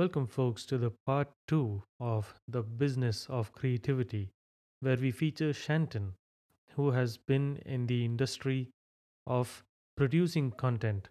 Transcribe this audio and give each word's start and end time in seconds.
Welcome, 0.00 0.28
folks, 0.28 0.64
to 0.64 0.78
the 0.78 0.92
part 1.04 1.28
two 1.46 1.82
of 2.00 2.32
The 2.48 2.62
Business 2.62 3.26
of 3.28 3.52
Creativity, 3.52 4.30
where 4.80 4.96
we 4.96 5.10
feature 5.10 5.52
Shanton, 5.52 6.14
who 6.74 6.92
has 6.92 7.18
been 7.18 7.58
in 7.66 7.86
the 7.86 8.02
industry 8.02 8.70
of 9.26 9.62
producing 9.98 10.52
content. 10.52 11.10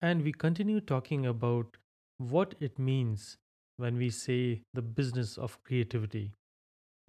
And 0.00 0.22
we 0.22 0.30
continue 0.30 0.80
talking 0.80 1.26
about 1.26 1.76
what 2.18 2.54
it 2.60 2.78
means 2.78 3.36
when 3.78 3.96
we 3.96 4.10
say 4.10 4.62
the 4.74 4.82
business 4.82 5.36
of 5.36 5.60
creativity. 5.64 6.30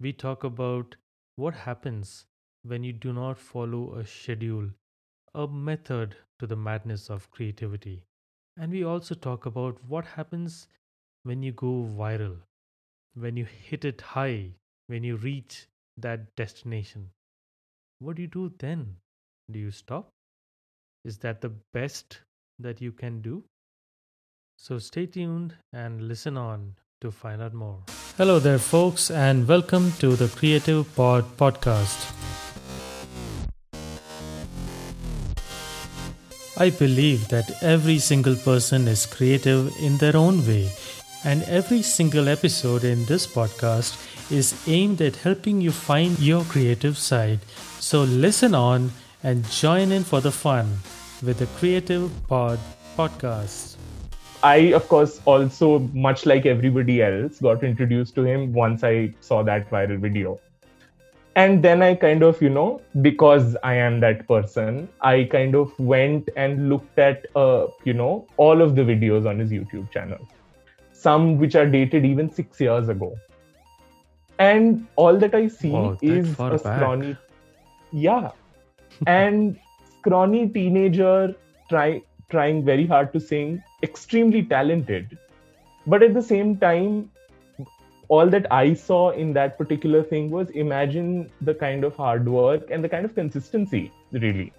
We 0.00 0.12
talk 0.12 0.42
about 0.42 0.96
what 1.36 1.54
happens 1.54 2.26
when 2.64 2.82
you 2.82 2.92
do 2.92 3.12
not 3.12 3.38
follow 3.38 3.94
a 3.94 4.04
schedule, 4.04 4.70
a 5.36 5.46
method 5.46 6.16
to 6.40 6.48
the 6.48 6.56
madness 6.56 7.08
of 7.08 7.30
creativity. 7.30 8.02
And 8.56 8.72
we 8.72 8.82
also 8.82 9.14
talk 9.14 9.46
about 9.46 9.78
what 9.86 10.04
happens 10.04 10.66
when 11.24 11.40
you 11.40 11.52
go 11.52 11.88
viral, 11.96 12.36
when 13.14 13.36
you 13.36 13.44
hit 13.44 13.84
it 13.84 14.00
high, 14.00 14.50
when 14.88 15.04
you 15.04 15.16
reach 15.16 15.68
that 15.96 16.34
destination. 16.34 17.10
What 18.00 18.16
do 18.16 18.22
you 18.22 18.28
do 18.28 18.52
then? 18.58 18.96
Do 19.48 19.60
you 19.60 19.70
stop? 19.70 20.08
Is 21.04 21.18
that 21.18 21.40
the 21.40 21.52
best 21.72 22.18
that 22.58 22.80
you 22.80 22.90
can 22.90 23.20
do? 23.20 23.44
So 24.58 24.80
stay 24.80 25.06
tuned 25.06 25.54
and 25.72 26.08
listen 26.08 26.36
on 26.36 26.74
to 27.02 27.12
find 27.12 27.40
out 27.40 27.54
more. 27.54 27.78
Hello 28.16 28.40
there, 28.40 28.58
folks, 28.58 29.08
and 29.08 29.46
welcome 29.46 29.92
to 30.00 30.16
the 30.16 30.26
Creative 30.26 30.84
Pod 30.96 31.24
podcast. 31.36 32.18
I 36.58 36.70
believe 36.70 37.28
that 37.28 37.62
every 37.62 37.98
single 37.98 38.36
person 38.36 38.86
is 38.86 39.06
creative 39.06 39.72
in 39.80 39.96
their 39.98 40.16
own 40.16 40.46
way, 40.46 40.70
and 41.24 41.42
every 41.44 41.82
single 41.82 42.28
episode 42.28 42.84
in 42.84 43.04
this 43.04 43.26
podcast 43.26 43.96
is 44.30 44.60
aimed 44.66 45.00
at 45.00 45.16
helping 45.16 45.60
you 45.60 45.70
find 45.70 46.18
your 46.18 46.44
creative 46.44 46.98
side. 46.98 47.38
So 47.78 48.02
listen 48.02 48.54
on 48.54 48.90
and 49.22 49.48
join 49.48 49.92
in 49.92 50.02
for 50.02 50.20
the 50.20 50.32
fun 50.32 50.78
with 51.22 51.38
the 51.38 51.46
Creative 51.58 52.10
Pod 52.26 52.58
podcast. 52.96 53.76
I, 54.42 54.72
of 54.74 54.88
course, 54.88 55.20
also, 55.24 55.78
much 55.94 56.26
like 56.26 56.46
everybody 56.46 57.00
else, 57.00 57.38
got 57.38 57.62
introduced 57.62 58.16
to 58.16 58.24
him 58.24 58.52
once 58.52 58.82
I 58.82 59.14
saw 59.20 59.44
that 59.44 59.70
viral 59.70 60.00
video. 60.00 60.40
And 61.36 61.62
then 61.62 61.80
I 61.80 61.94
kind 61.94 62.22
of, 62.22 62.42
you 62.42 62.50
know, 62.50 62.82
because 63.00 63.56
I 63.62 63.74
am 63.74 64.00
that 64.00 64.26
person, 64.26 64.88
I 65.00 65.28
kind 65.30 65.54
of 65.54 65.78
went 65.78 66.28
and 66.36 66.68
looked 66.68 66.98
at, 66.98 67.24
uh, 67.36 67.68
you 67.84 67.94
know, 67.94 68.26
all 68.36 68.60
of 68.60 68.74
the 68.74 68.82
videos 68.82 69.26
on 69.26 69.38
his 69.38 69.50
YouTube 69.50 69.90
channel, 69.92 70.18
some 71.02 71.38
which 71.38 71.54
are 71.54 71.66
dated 71.66 72.04
even 72.04 72.30
six 72.30 72.60
years 72.60 72.88
ago. 72.88 73.14
And 74.38 74.86
all 74.96 75.18
that 75.18 75.34
I 75.34 75.48
see 75.48 75.72
oh, 75.72 75.94
that 75.94 76.02
is 76.02 76.32
a 76.38 76.50
back. 76.50 76.60
scrawny, 76.60 77.16
yeah, 77.92 78.30
and 79.06 79.58
scrawny 79.98 80.48
teenager 80.48 81.34
try, 81.68 82.02
trying 82.30 82.64
very 82.64 82.86
hard 82.86 83.12
to 83.12 83.20
sing, 83.20 83.62
extremely 83.82 84.42
talented. 84.42 85.18
But 85.86 86.02
at 86.02 86.14
the 86.14 86.22
same 86.22 86.56
time, 86.56 87.10
all 88.08 88.28
that 88.28 88.46
I 88.52 88.74
saw 88.74 89.10
in 89.10 89.32
that 89.34 89.58
particular 89.58 90.02
thing 90.02 90.30
was 90.30 90.50
imagine 90.50 91.30
the 91.40 91.54
kind 91.54 91.84
of 91.84 91.96
hard 91.96 92.28
work 92.28 92.70
and 92.70 92.84
the 92.84 92.88
kind 92.88 93.04
of 93.04 93.14
consistency, 93.14 93.92
really, 94.12 94.52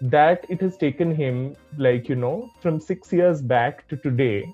that 0.00 0.46
it 0.48 0.60
has 0.60 0.76
taken 0.76 1.14
him, 1.14 1.56
like, 1.76 2.08
you 2.08 2.16
know, 2.16 2.50
from 2.60 2.80
six 2.80 3.12
years 3.12 3.42
back 3.42 3.86
to 3.88 3.96
today, 3.96 4.52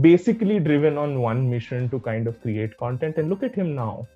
basically 0.00 0.58
driven 0.58 0.96
on 0.96 1.20
one 1.20 1.48
mission 1.48 1.88
to 1.90 2.00
kind 2.00 2.26
of 2.26 2.40
create 2.40 2.76
content. 2.78 3.18
And 3.18 3.28
look 3.28 3.42
at 3.42 3.54
him 3.54 3.74
now. 3.74 4.06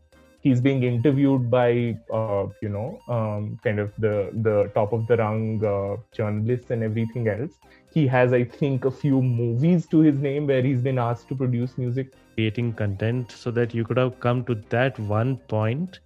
He's 0.40 0.60
being 0.60 0.84
interviewed 0.84 1.50
by, 1.50 1.98
uh, 2.12 2.46
you 2.62 2.68
know, 2.68 3.00
um, 3.08 3.58
kind 3.64 3.80
of 3.80 3.92
the 3.98 4.30
the 4.42 4.70
top 4.74 4.92
of 4.92 5.06
the 5.08 5.16
rung 5.16 5.64
uh, 5.64 5.96
journalists 6.12 6.70
and 6.70 6.84
everything 6.84 7.26
else. 7.26 7.52
He 7.92 8.06
has, 8.06 8.32
I 8.32 8.44
think, 8.44 8.84
a 8.84 8.90
few 8.90 9.20
movies 9.22 9.86
to 9.88 10.00
his 10.00 10.18
name 10.18 10.46
where 10.46 10.62
he's 10.62 10.80
been 10.80 10.98
asked 10.98 11.28
to 11.28 11.34
produce 11.34 11.76
music 11.76 12.12
Creating 12.34 12.74
content 12.74 13.32
so 13.32 13.50
that 13.50 13.74
you 13.74 13.84
could 13.84 13.96
have 13.96 14.20
come 14.20 14.44
to 14.44 14.54
that 14.68 14.98
one 14.98 15.38
point 15.48 16.00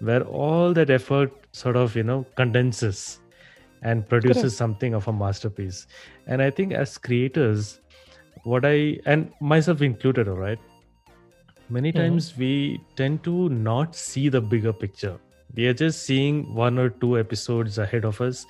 where 0.00 0.22
all 0.22 0.74
that 0.74 0.90
effort 0.90 1.32
sort 1.52 1.76
of, 1.76 1.96
you 1.96 2.02
know, 2.02 2.26
condenses 2.36 3.20
and 3.82 4.06
produces 4.08 4.42
Correct. 4.42 4.56
something 4.56 4.94
of 4.94 5.08
a 5.08 5.12
masterpiece. 5.12 5.86
And 6.26 6.42
I 6.42 6.50
think 6.50 6.72
as 6.72 6.98
creators, 6.98 7.80
what 8.44 8.64
I, 8.64 8.98
and 9.06 9.30
myself 9.40 9.82
included, 9.82 10.28
all 10.28 10.36
right, 10.36 10.58
many 11.68 11.92
Mhm. 11.92 11.96
times 11.96 12.36
we 12.36 12.80
tend 12.96 13.22
to 13.24 13.48
not 13.48 13.94
see 13.94 14.28
the 14.28 14.40
bigger 14.40 14.72
picture. 14.72 15.16
We 15.54 15.66
are 15.66 15.74
just 15.74 16.04
seeing 16.04 16.54
one 16.54 16.78
or 16.78 16.90
two 16.90 17.18
episodes 17.18 17.78
ahead 17.78 18.04
of 18.04 18.20
us, 18.20 18.46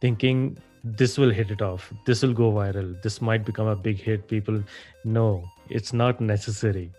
thinking 0.00 0.56
this 0.84 1.18
will 1.18 1.30
hit 1.30 1.50
it 1.50 1.62
off, 1.62 1.92
this 2.06 2.22
will 2.22 2.32
go 2.32 2.52
viral, 2.52 3.00
this 3.02 3.20
might 3.20 3.44
become 3.44 3.66
a 3.66 3.76
big 3.76 3.98
hit. 3.98 4.28
People, 4.28 4.62
no, 5.04 5.44
it's 5.68 5.92
not 5.92 6.20
necessary. 6.20 6.90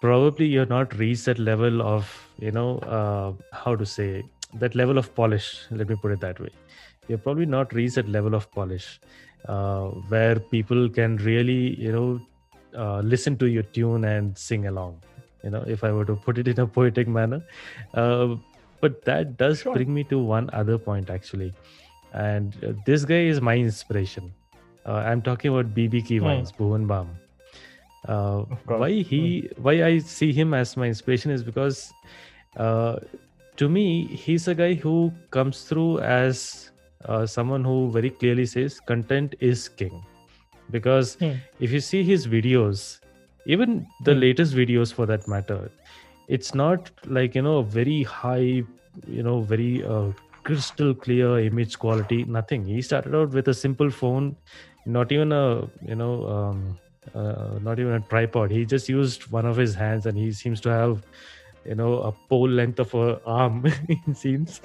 Probably 0.00 0.46
you're 0.46 0.66
not 0.66 0.94
reached 0.98 1.24
that 1.24 1.38
level 1.38 1.82
of, 1.82 2.08
you 2.38 2.52
know, 2.52 2.78
uh, 2.78 3.32
how 3.52 3.74
to 3.74 3.84
say, 3.84 4.22
that 4.54 4.74
level 4.74 4.98
of 4.98 5.14
polish. 5.14 5.66
Let 5.70 5.88
me 5.88 5.96
put 5.96 6.12
it 6.12 6.20
that 6.20 6.38
way. 6.38 6.50
You're 7.08 7.18
probably 7.18 7.46
not 7.46 7.72
reached 7.72 7.96
that 7.96 8.08
level 8.08 8.34
of 8.34 8.50
polish 8.52 9.00
uh, 9.48 9.86
where 10.08 10.38
people 10.38 10.88
can 10.88 11.16
really, 11.18 11.78
you 11.80 11.92
know, 11.92 12.20
uh, 12.76 13.00
listen 13.00 13.36
to 13.38 13.46
your 13.46 13.62
tune 13.62 14.04
and 14.04 14.36
sing 14.36 14.66
along 14.66 15.00
you 15.42 15.50
know 15.50 15.62
if 15.66 15.82
i 15.84 15.90
were 15.92 16.04
to 16.04 16.14
put 16.16 16.38
it 16.38 16.48
in 16.48 16.60
a 16.60 16.66
poetic 16.76 17.06
manner 17.08 17.40
uh, 17.94 18.34
but 18.80 19.04
that 19.04 19.36
does 19.36 19.60
Sure. 19.62 19.74
bring 19.74 19.92
me 19.94 20.04
to 20.04 20.18
one 20.18 20.50
other 20.52 20.76
point 20.78 21.08
actually 21.10 21.54
and 22.12 22.56
uh, 22.64 22.72
this 22.84 23.04
guy 23.04 23.22
is 23.34 23.40
my 23.40 23.56
inspiration 23.56 24.32
uh, 24.86 24.94
i'm 25.10 25.22
talking 25.22 25.50
about 25.52 25.74
bb 25.74 26.18
Hmm. 26.18 26.24
vines 26.24 26.52
Bhuvan 26.52 26.86
Bam. 26.86 27.08
Uh, 28.08 28.44
why 28.66 28.90
he 28.92 29.48
why 29.56 29.82
i 29.82 29.98
see 29.98 30.32
him 30.32 30.54
as 30.54 30.76
my 30.76 30.86
inspiration 30.86 31.30
is 31.30 31.42
because 31.42 31.92
uh, 32.56 32.96
to 33.56 33.68
me 33.68 34.06
he's 34.06 34.46
a 34.48 34.54
guy 34.54 34.74
who 34.74 35.12
comes 35.30 35.62
through 35.64 35.98
as 36.00 36.65
uh, 37.08 37.26
someone 37.26 37.64
who 37.64 37.90
very 37.90 38.10
clearly 38.10 38.46
says 38.46 38.80
content 38.80 39.34
is 39.40 39.68
king 39.68 40.04
because 40.70 41.18
Hmm. 41.20 41.36
if 41.58 41.70
you 41.72 41.80
see 41.80 42.02
his 42.02 42.26
videos 42.26 43.00
even 43.46 43.86
the 44.00 44.14
Hmm. 44.14 44.20
latest 44.26 44.54
videos 44.54 44.92
for 44.92 45.06
that 45.06 45.26
matter 45.28 45.70
it's 46.28 46.54
not 46.54 46.90
like 47.06 47.34
you 47.34 47.42
know 47.42 47.62
very 47.62 48.02
high 48.02 48.62
you 49.16 49.22
know 49.22 49.40
very 49.42 49.84
uh, 49.84 50.10
crystal 50.44 50.94
clear 50.94 51.38
image 51.40 51.78
quality 51.78 52.24
nothing 52.24 52.64
he 52.64 52.80
started 52.82 53.14
out 53.14 53.30
with 53.30 53.48
a 53.48 53.54
simple 53.54 53.90
phone 53.90 54.36
not 54.86 55.12
even 55.12 55.32
a 55.32 55.44
you 55.82 55.94
know 55.94 56.14
um, 56.34 56.78
uh, 57.14 57.58
not 57.60 57.78
even 57.78 57.92
a 57.94 58.00
tripod 58.00 58.50
he 58.50 58.64
just 58.64 58.88
used 58.88 59.30
one 59.30 59.46
of 59.46 59.56
his 59.56 59.74
hands 59.74 60.06
and 60.06 60.16
he 60.18 60.32
seems 60.32 60.60
to 60.60 60.68
have 60.68 61.02
you 61.68 61.74
know 61.74 61.92
a 62.08 62.12
pole 62.30 62.48
length 62.48 62.78
of 62.84 62.94
a 62.94 63.20
arm 63.26 63.64
it 63.88 64.16
seems 64.16 64.60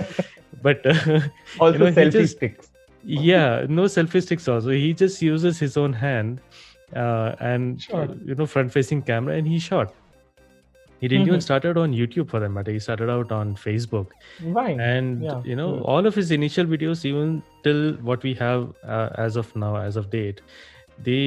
but 0.61 0.85
uh, 0.85 1.21
Also, 1.59 1.77
know, 1.79 1.91
selfie 1.91 2.11
just- 2.11 2.37
sticks. 2.37 2.71
yeah 3.03 3.65
no 3.69 3.83
selfie 3.93 4.21
sticks 4.27 4.47
also 4.47 4.69
he 4.69 4.93
just 4.93 5.21
uses 5.21 5.59
his 5.59 5.77
own 5.77 5.93
hand 5.93 6.41
uh, 6.95 7.35
and 7.39 7.81
Sure. 7.81 8.07
you 8.25 8.35
know 8.35 8.45
front 8.45 8.71
facing 8.71 9.01
camera 9.01 9.35
and 9.37 9.47
he 9.47 9.59
shot 9.59 9.93
he 10.99 11.07
didn't 11.11 11.25
even 11.27 11.39
Mhm. 11.39 11.43
started 11.43 11.77
on 11.83 11.93
youtube 11.99 12.29
for 12.33 12.39
that 12.41 12.49
matter 12.57 12.71
he 12.77 12.81
started 12.87 13.09
out 13.13 13.31
on 13.37 13.55
facebook 13.61 14.11
Fine. 14.59 14.79
and 14.89 15.23
Yeah. 15.29 15.41
you 15.51 15.55
know 15.61 15.69
Mm. 15.77 15.85
all 15.93 16.05
of 16.11 16.19
his 16.21 16.29
initial 16.39 16.65
videos 16.75 17.03
even 17.11 17.31
till 17.63 17.81
what 18.11 18.21
we 18.29 18.33
have 18.43 18.67
uh, 18.83 19.09
as 19.27 19.35
of 19.43 19.55
now 19.65 19.73
as 19.81 19.97
of 20.03 20.11
date 20.11 20.41
the 21.09 21.19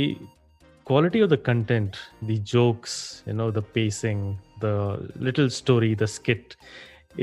quality 0.92 1.20
of 1.26 1.30
the 1.34 1.40
content 1.50 1.98
the 2.30 2.38
jokes 2.54 2.94
you 3.26 3.32
know 3.40 3.50
the 3.50 3.62
pacing 3.78 4.22
the 4.66 4.74
little 5.28 5.48
story 5.60 5.92
the 6.02 6.08
skit 6.16 6.56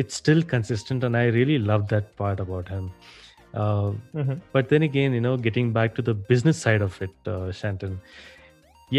it's 0.02 0.16
still 0.24 0.42
consistent 0.54 1.04
and 1.08 1.18
i 1.22 1.26
really 1.40 1.58
love 1.72 1.88
that 1.94 2.16
part 2.22 2.40
about 2.46 2.68
him. 2.76 2.86
Uh, 3.62 3.92
Mhm. 4.20 4.36
but 4.56 4.70
then 4.74 4.84
again 4.88 5.16
you 5.18 5.22
know 5.24 5.36
getting 5.48 5.72
back 5.78 5.96
to 5.96 6.04
the 6.10 6.14
business 6.32 6.60
side 6.66 6.84
of 6.86 6.94
it 7.06 7.32
uh, 7.36 7.52
shanton 7.62 7.96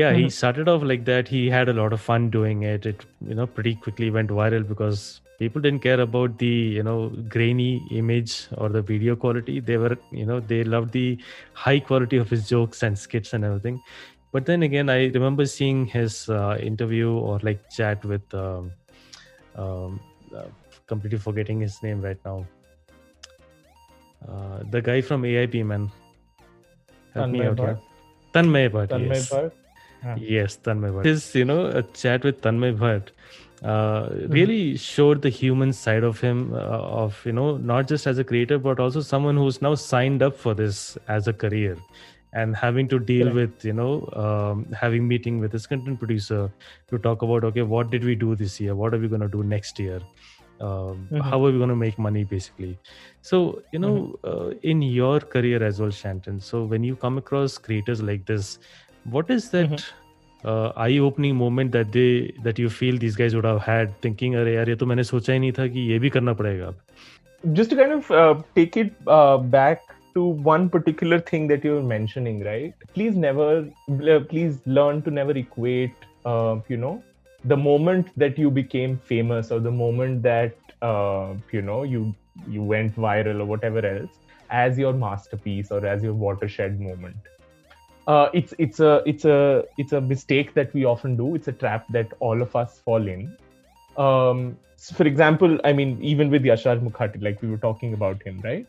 yeah 0.00 0.12
he 0.18 0.24
Mhm. 0.24 0.32
started 0.38 0.68
off 0.72 0.82
like 0.90 1.04
that. 1.04 1.28
He 1.28 1.40
had 1.54 1.68
a 1.68 1.72
lot 1.78 1.92
of 1.96 2.00
fun 2.00 2.30
doing 2.36 2.62
it. 2.74 2.86
It 2.90 3.04
you 3.30 3.34
know 3.38 3.46
pretty 3.46 3.74
quickly 3.86 4.08
went 4.16 4.30
viral 4.38 4.66
because 4.72 5.02
people 5.38 5.60
didn't 5.66 5.82
care 5.86 6.00
about 6.04 6.38
the 6.42 6.52
you 6.78 6.82
know 6.88 6.96
grainy 7.34 7.72
image 8.00 8.34
or 8.58 8.68
the 8.76 8.82
video 8.92 9.16
quality. 9.24 9.56
They 9.70 9.76
were 9.84 9.96
you 10.20 10.26
know 10.30 10.38
they 10.52 10.62
loved 10.76 10.92
the 10.92 11.06
high 11.64 11.78
quality 11.90 12.16
of 12.24 12.30
his 12.36 12.48
jokes 12.54 12.82
and 12.88 12.98
skits 13.06 13.34
and 13.38 13.44
everything 13.50 13.80
but 14.32 14.46
then 14.46 14.62
again 14.62 14.88
i 14.88 15.06
remember 15.19 15.46
seeing 15.46 15.87
his 15.87 16.29
uh, 16.29 16.56
interview 16.61 17.12
or 17.12 17.38
like 17.43 17.70
chat 17.70 18.05
with 18.05 18.34
um, 18.34 18.73
um, 19.56 20.00
uh, 20.37 20.44
completely 20.87 21.19
forgetting 21.19 21.61
his 21.61 21.82
name 21.82 22.00
right 22.00 22.19
now 22.25 22.46
uh, 24.29 24.58
the 24.70 24.81
guy 24.81 25.00
from 25.00 25.23
AIB 25.23 25.64
man 25.64 25.90
help 27.14 27.31
me 27.31 27.40
Tanmay 27.40 27.50
out 27.50 27.56
Bhatt. 27.56 27.67
here 27.67 27.79
tanmay 28.34 28.69
bhatt 28.76 28.88
Tanmay 28.88 29.14
yes. 29.14 29.31
Bhatt. 29.31 29.52
Yes, 30.19 30.58
Tanmay 30.64 30.93
Bhatt. 30.93 31.05
His, 31.05 31.32
you 31.32 31.44
know, 31.44 31.67
a 31.67 31.82
chat 31.82 32.25
with 32.25 32.40
Tanmay 32.40 32.76
Bhatt 32.76 33.11
uh, 33.62 34.08
mm-hmm. 34.08 34.32
really 34.32 34.76
showed 34.76 35.23
the 35.23 35.28
human 35.28 35.73
side 35.73 36.02
of 36.02 36.20
him, 36.20 36.52
uh, 36.52 36.56
of, 36.56 37.20
you 37.25 37.32
know, 37.32 37.56
not 37.58 37.87
just 37.87 38.06
as 38.06 38.19
a 38.19 38.25
creator, 38.25 38.58
but 38.58 38.81
also 38.81 39.00
someone 39.00 39.37
who's 39.37 39.62
now 39.62 39.75
signed 39.76 40.23
up 40.23 40.37
for 40.37 40.55
this 40.55 40.99
as 41.06 41.28
a 41.28 41.32
career 41.32 41.76
and 42.33 42.56
having 42.56 42.88
to 42.89 43.00
deal 43.00 43.27
yeah. 43.27 43.33
with, 43.33 43.65
you 43.65 43.74
know, 43.74 44.07
um, 44.13 44.65
having 44.74 45.07
meeting 45.07 45.39
with 45.39 45.51
his 45.51 45.65
content 45.65 46.00
producer 46.00 46.51
to 46.89 46.97
talk 46.97 47.21
about, 47.21 47.44
okay, 47.44 47.62
what 47.62 47.89
did 47.89 48.03
we 48.03 48.15
do 48.15 48.35
this 48.35 48.59
year? 48.59 48.75
What 48.75 48.94
are 48.94 49.00
we 49.00 49.07
going 49.07 49.21
to 49.21 49.27
do 49.27 49.44
next 49.44 49.79
year? 49.79 50.01
Um, 50.59 51.07
mm-hmm. 51.12 51.19
how 51.19 51.45
are 51.45 51.51
we 51.51 51.59
going 51.59 51.69
to 51.69 51.75
make 51.75 52.00
money 52.00 52.24
basically 52.24 52.79
so 53.21 53.62
you 53.71 53.77
know 53.77 54.18
mm-hmm. 54.24 54.27
uh, 54.27 54.53
in 54.63 54.81
your 54.81 55.19
career 55.19 55.63
as 55.63 55.79
well 55.79 55.91
shanton 55.91 56.39
so 56.39 56.63
when 56.63 56.83
you 56.83 56.95
come 56.95 57.19
across 57.19 57.59
creators 57.59 58.01
like 58.01 58.25
this 58.25 58.57
what 59.03 59.29
is 59.29 59.51
that 59.51 59.69
mm-hmm 59.69 60.07
uh, 60.45 60.71
eye-opening 60.75 61.35
moment 61.35 61.71
that 61.71 61.91
they 61.91 62.33
that 62.44 62.59
you 62.59 62.69
feel 62.69 62.97
these 62.97 63.15
guys 63.15 63.35
would 63.35 63.45
have 63.45 63.62
had 63.62 64.00
thinking 64.01 64.35
अरे 64.35 64.56
यार 64.56 64.69
ये 64.69 64.75
तो 64.75 64.85
मैंने 64.85 65.03
सोचा 65.03 65.33
ही 65.33 65.39
नहीं 65.39 65.51
था 65.51 65.68
कि 65.68 65.79
ये 65.91 66.00
भी 66.00 66.09
करना 66.09 66.33
पड़ेगा 66.41 66.68
अब 66.68 67.53
just 67.53 67.69
to 67.69 67.75
kind 67.75 67.91
of 67.91 68.12
uh, 68.12 68.35
take 68.56 68.77
it 68.77 68.94
uh, 69.07 69.38
back 69.38 69.81
to 70.14 70.25
one 70.25 70.69
particular 70.69 71.20
thing 71.20 71.47
that 71.49 71.64
you 71.64 71.75
were 71.75 71.82
mentioning 71.82 72.43
right 72.44 72.75
please 72.94 73.17
never 73.17 73.69
please 74.29 74.61
learn 74.67 75.03
to 75.03 75.11
never 75.11 75.32
equate 75.32 75.94
uh, 76.25 76.56
you 76.69 76.76
know 76.76 77.03
the 77.44 77.56
moment 77.56 78.09
that 78.17 78.38
you 78.38 78.50
became 78.50 78.99
famous 78.99 79.50
or 79.50 79.61
the 79.61 79.70
moment 79.70 80.23
that 80.23 80.55
uh, 80.82 81.35
you 81.50 81.62
know 81.62 81.82
you 81.82 82.14
you 82.49 82.62
went 82.62 82.94
viral 82.97 83.41
or 83.41 83.44
whatever 83.44 83.85
else 83.85 84.11
as 84.50 84.79
your 84.79 84.93
masterpiece 84.93 85.70
or 85.70 85.85
as 85.87 86.03
your 86.03 86.14
watershed 86.14 86.81
moment 86.81 87.17
uh, 88.06 88.29
it's 88.32 88.53
it's 88.59 88.81
a 88.81 89.03
it's 89.06 89.25
a 89.25 89.64
it's 89.79 89.93
a 89.93 90.00
mistake 90.00 90.55
that 90.55 90.73
we 90.75 90.85
often 90.85 91.17
do. 91.17 91.35
It's 91.35 91.49
a 91.49 91.53
trap 91.53 91.87
that 91.91 92.12
all 92.19 92.43
of 92.43 92.55
us 92.56 92.81
fall 92.85 93.06
in. 93.06 93.37
Um, 93.97 94.59
so 94.76 94.94
for 94.97 95.06
example, 95.06 95.61
I 95.64 95.73
mean, 95.73 95.99
even 96.03 96.31
with 96.31 96.43
Yashraj 96.43 96.81
Mukherjee, 96.81 97.23
like 97.23 97.41
we 97.43 97.49
were 97.49 97.59
talking 97.59 97.94
about 97.94 98.23
him, 98.23 98.41
right? 98.43 98.67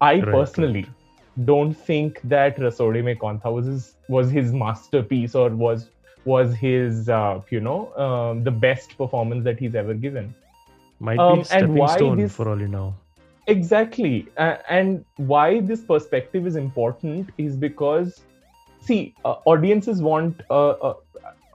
I 0.00 0.14
right, 0.14 0.24
personally 0.24 0.82
right. 0.84 1.46
don't 1.46 1.74
think 1.74 2.20
that 2.24 2.56
Rasode 2.56 3.04
Mein 3.04 3.16
Kaun 3.16 3.40
was 3.44 3.66
his, 3.66 3.94
was 4.08 4.30
his 4.30 4.52
masterpiece 4.52 5.34
or 5.34 5.50
was 5.50 5.88
was 6.24 6.54
his 6.54 7.08
uh, 7.08 7.40
you 7.50 7.60
know 7.60 7.94
um, 7.96 8.44
the 8.44 8.50
best 8.50 8.96
performance 8.96 9.44
that 9.44 9.58
he's 9.58 9.74
ever 9.74 9.94
given. 9.94 10.34
Might 10.98 11.18
um, 11.18 11.38
be 11.38 11.44
stepping 11.44 11.88
stone 11.88 12.18
this, 12.18 12.34
for 12.34 12.48
all 12.48 12.60
you 12.60 12.68
know. 12.68 12.94
Exactly, 13.46 14.28
uh, 14.36 14.56
and 14.68 15.04
why 15.16 15.60
this 15.60 15.80
perspective 15.82 16.46
is 16.46 16.56
important 16.56 17.30
is 17.38 17.56
because 17.56 18.22
see 18.80 19.14
uh, 19.24 19.36
audiences 19.44 20.02
want 20.02 20.40
uh, 20.50 20.74
a, 20.82 20.94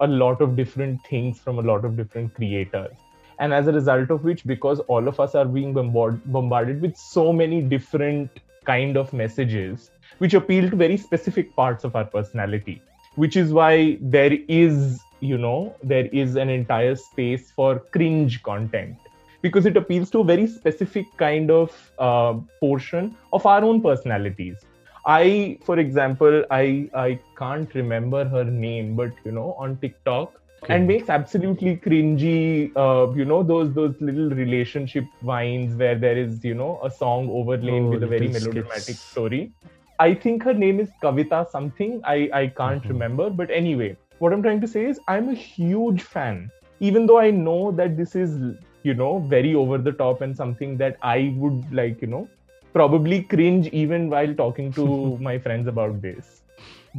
a 0.02 0.08
lot 0.08 0.42
of 0.42 0.56
different 0.56 1.04
things 1.06 1.40
from 1.40 1.60
a 1.60 1.62
lot 1.62 1.86
of 1.86 1.96
different 1.96 2.34
creators 2.34 2.96
and 3.40 3.54
as 3.54 3.68
a 3.68 3.72
result 3.72 4.10
of 4.10 4.24
which 4.24 4.46
because 4.46 4.80
all 4.82 5.08
of 5.08 5.20
us 5.20 5.36
are 5.36 5.46
being 5.46 5.74
bombard- 5.74 6.22
bombarded 6.26 6.82
with 6.82 6.96
so 6.98 7.32
many 7.34 7.62
different 7.62 8.30
kind 8.66 8.98
of 8.98 9.14
messages 9.14 9.92
which 10.20 10.34
appeal 10.34 10.70
to 10.70 10.76
very 10.76 10.98
specific 10.98 11.56
parts 11.56 11.84
of 11.84 11.96
our 11.96 12.06
personality 12.06 12.82
which 13.16 13.36
is 13.36 13.54
why 13.54 13.98
there 14.02 14.38
is 14.48 15.02
you 15.20 15.38
know 15.38 15.76
there 15.84 16.08
is 16.08 16.36
an 16.36 16.50
entire 16.50 16.96
space 16.96 17.52
for 17.52 17.80
cringe 17.98 18.42
content 18.44 18.98
because 19.42 19.66
it 19.66 19.78
appeals 19.78 20.10
to 20.10 20.20
a 20.22 20.24
very 20.24 20.48
specific 20.48 21.06
kind 21.18 21.52
of 21.52 21.92
uh, 22.00 22.34
portion 22.60 23.16
of 23.34 23.46
our 23.46 23.64
own 23.64 23.82
personalities 23.82 24.66
I, 25.06 25.60
for 25.64 25.78
example, 25.78 26.44
I 26.50 26.90
I 26.96 27.20
can't 27.38 27.74
remember 27.76 28.26
her 28.26 28.44
name, 28.44 28.96
but 28.96 29.12
you 29.24 29.32
know, 29.32 29.54
on 29.60 29.78
TikTok. 29.78 30.42
And 30.70 30.88
makes 30.88 31.10
absolutely 31.10 31.78
cringy. 31.78 32.72
Uh, 32.76 33.12
you 33.14 33.26
know, 33.26 33.44
those 33.44 33.74
those 33.74 33.96
little 34.00 34.30
relationship 34.30 35.06
vines 35.22 35.76
where 35.76 35.96
there 35.96 36.18
is 36.18 36.44
you 36.44 36.54
know 36.54 36.80
a 36.84 36.92
song 36.92 37.30
overlain 37.30 37.86
oh, 37.86 37.90
with 37.92 38.04
a 38.04 38.08
very 38.08 38.28
melodramatic 38.28 38.96
story. 38.96 39.52
I 40.00 40.14
think 40.14 40.44
her 40.44 40.54
name 40.54 40.80
is 40.80 40.90
Kavita 41.02 41.50
something. 41.50 42.02
I 42.04 42.30
I 42.34 42.48
can't 42.48 42.82
mm-hmm. 42.82 42.90
remember, 42.90 43.30
but 43.30 43.50
anyway, 43.50 43.96
what 44.20 44.34
I'm 44.34 44.42
trying 44.42 44.62
to 44.62 44.68
say 44.68 44.86
is 44.86 45.00
I'm 45.08 45.30
a 45.30 45.34
huge 45.34 46.02
fan, 46.02 46.50
even 46.80 47.06
though 47.06 47.20
I 47.20 47.32
know 47.32 47.72
that 47.72 47.98
this 47.98 48.16
is 48.16 48.40
you 48.84 48.94
know 48.94 49.20
very 49.20 49.56
over 49.56 49.78
the 49.78 49.92
top 49.92 50.22
and 50.22 50.36
something 50.38 50.78
that 50.78 50.98
I 51.02 51.34
would 51.38 51.74
like 51.74 52.02
you 52.02 52.08
know 52.08 52.28
probably 52.74 53.22
cringe 53.24 53.68
even 53.68 54.10
while 54.10 54.34
talking 54.34 54.72
to 54.74 55.18
my 55.30 55.38
friends 55.40 55.68
about 55.68 56.02
this 56.02 56.42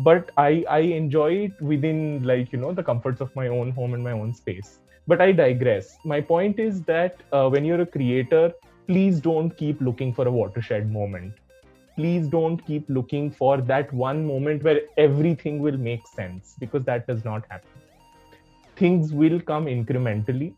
but 0.04 0.30
i 0.36 0.64
i 0.68 0.78
enjoy 0.78 1.32
it 1.32 1.60
within 1.60 2.22
like 2.22 2.52
you 2.52 2.58
know 2.58 2.72
the 2.72 2.82
comforts 2.82 3.20
of 3.20 3.34
my 3.34 3.48
own 3.48 3.70
home 3.70 3.94
and 3.94 4.04
my 4.04 4.12
own 4.12 4.34
space. 4.34 4.78
But 5.06 5.20
i 5.20 5.32
digress. 5.32 5.96
My 6.04 6.20
point 6.20 6.58
is 6.58 6.82
that 6.82 7.22
uh, 7.32 7.48
when 7.48 7.64
you're 7.64 7.80
a 7.80 7.86
creator 7.86 8.52
please 8.86 9.20
don't 9.20 9.50
keep 9.56 9.80
looking 9.80 10.12
for 10.12 10.26
a 10.28 10.30
watershed 10.30 10.90
moment. 10.92 11.34
Please 11.96 12.28
don't 12.28 12.58
keep 12.66 12.88
looking 12.88 13.30
for 13.30 13.60
that 13.62 13.92
one 13.92 14.26
moment 14.26 14.62
where 14.62 14.82
everything 14.98 15.60
will 15.60 15.78
make 15.78 16.06
sense 16.06 16.54
because 16.60 16.84
that 16.84 17.06
does 17.06 17.24
not 17.24 17.44
happen. 17.48 17.70
Things 18.76 19.12
will 19.12 19.40
come 19.40 19.66
incrementally 19.66 20.54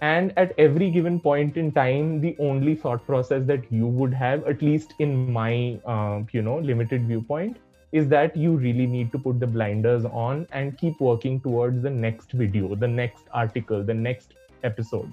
and 0.00 0.32
at 0.36 0.52
every 0.58 0.90
given 0.90 1.20
point 1.20 1.56
in 1.56 1.70
time 1.70 2.20
the 2.20 2.34
only 2.40 2.74
thought 2.74 3.06
process 3.06 3.44
that 3.46 3.70
you 3.70 3.86
would 3.86 4.12
have 4.12 4.44
at 4.44 4.60
least 4.60 4.94
in 4.98 5.32
my 5.32 5.78
uh, 5.84 6.20
you 6.32 6.42
know 6.42 6.58
limited 6.58 7.06
viewpoint 7.06 7.56
is 7.92 8.08
that 8.08 8.36
you 8.36 8.56
really 8.56 8.86
need 8.86 9.12
to 9.12 9.18
put 9.18 9.38
the 9.38 9.46
blinders 9.46 10.04
on 10.06 10.46
and 10.52 10.78
keep 10.78 11.00
working 11.00 11.40
towards 11.40 11.82
the 11.82 11.90
next 11.90 12.32
video 12.32 12.74
the 12.74 12.88
next 12.88 13.24
article 13.32 13.82
the 13.82 13.94
next 13.94 14.34
episode. 14.64 15.12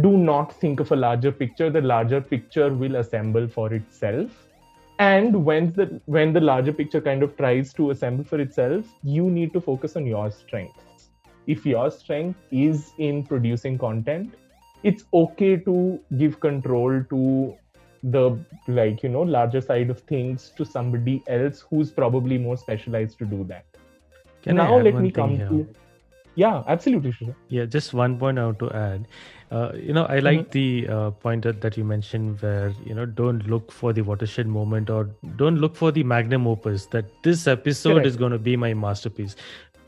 Do 0.00 0.16
not 0.16 0.52
think 0.52 0.80
of 0.80 0.92
a 0.92 0.96
larger 0.96 1.32
picture. 1.32 1.70
The 1.70 1.80
larger 1.80 2.20
picture 2.20 2.72
will 2.72 2.96
assemble 2.96 3.48
for 3.48 3.72
itself. 3.72 4.30
And 4.98 5.44
when 5.44 5.72
the 5.72 6.00
when 6.06 6.32
the 6.32 6.40
larger 6.40 6.72
picture 6.72 7.00
kind 7.00 7.22
of 7.22 7.36
tries 7.36 7.72
to 7.74 7.90
assemble 7.90 8.24
for 8.24 8.40
itself 8.40 8.84
you 9.02 9.30
need 9.30 9.52
to 9.52 9.60
focus 9.60 9.96
on 9.96 10.06
your 10.06 10.30
strengths. 10.30 11.10
If 11.46 11.64
your 11.64 11.90
strength 11.90 12.38
is 12.50 12.92
in 12.98 13.22
producing 13.22 13.78
content 13.78 14.34
it's 14.82 15.04
okay 15.12 15.56
to 15.56 15.98
give 16.16 16.40
control 16.40 17.02
to 17.10 17.56
the 18.02 18.38
like 18.66 19.02
you 19.02 19.08
know 19.08 19.22
larger 19.22 19.60
side 19.60 19.90
of 19.90 20.00
things 20.00 20.52
to 20.56 20.64
somebody 20.64 21.22
else 21.26 21.64
who's 21.68 21.90
probably 21.90 22.38
more 22.38 22.56
specialized 22.56 23.18
to 23.18 23.24
do 23.24 23.44
that 23.44 23.64
Can 24.42 24.56
now 24.56 24.76
let 24.78 24.94
me 24.94 25.10
come 25.10 25.36
here? 25.36 25.48
to 25.48 25.68
yeah 26.34 26.62
absolutely 26.68 27.10
sure. 27.12 27.34
yeah 27.48 27.64
just 27.64 27.92
one 27.92 28.16
point 28.18 28.38
i 28.38 28.44
want 28.44 28.58
to 28.60 28.70
add 28.70 29.08
uh, 29.50 29.72
you 29.74 29.92
know 29.92 30.04
i 30.04 30.18
like 30.20 30.40
mm-hmm. 30.40 30.50
the 30.50 30.88
uh, 30.88 31.10
point 31.10 31.42
that, 31.42 31.60
that 31.60 31.76
you 31.76 31.84
mentioned 31.84 32.40
where 32.40 32.72
you 32.84 32.94
know 32.94 33.06
don't 33.06 33.48
look 33.48 33.72
for 33.72 33.92
the 33.92 34.02
watershed 34.02 34.46
moment 34.46 34.88
or 34.88 35.10
don't 35.36 35.56
look 35.56 35.74
for 35.74 35.90
the 35.90 36.04
magnum 36.04 36.46
opus 36.46 36.86
that 36.86 37.06
this 37.24 37.46
episode 37.48 37.94
Correct. 37.94 38.06
is 38.06 38.16
going 38.16 38.30
to 38.32 38.38
be 38.38 38.56
my 38.56 38.72
masterpiece 38.74 39.34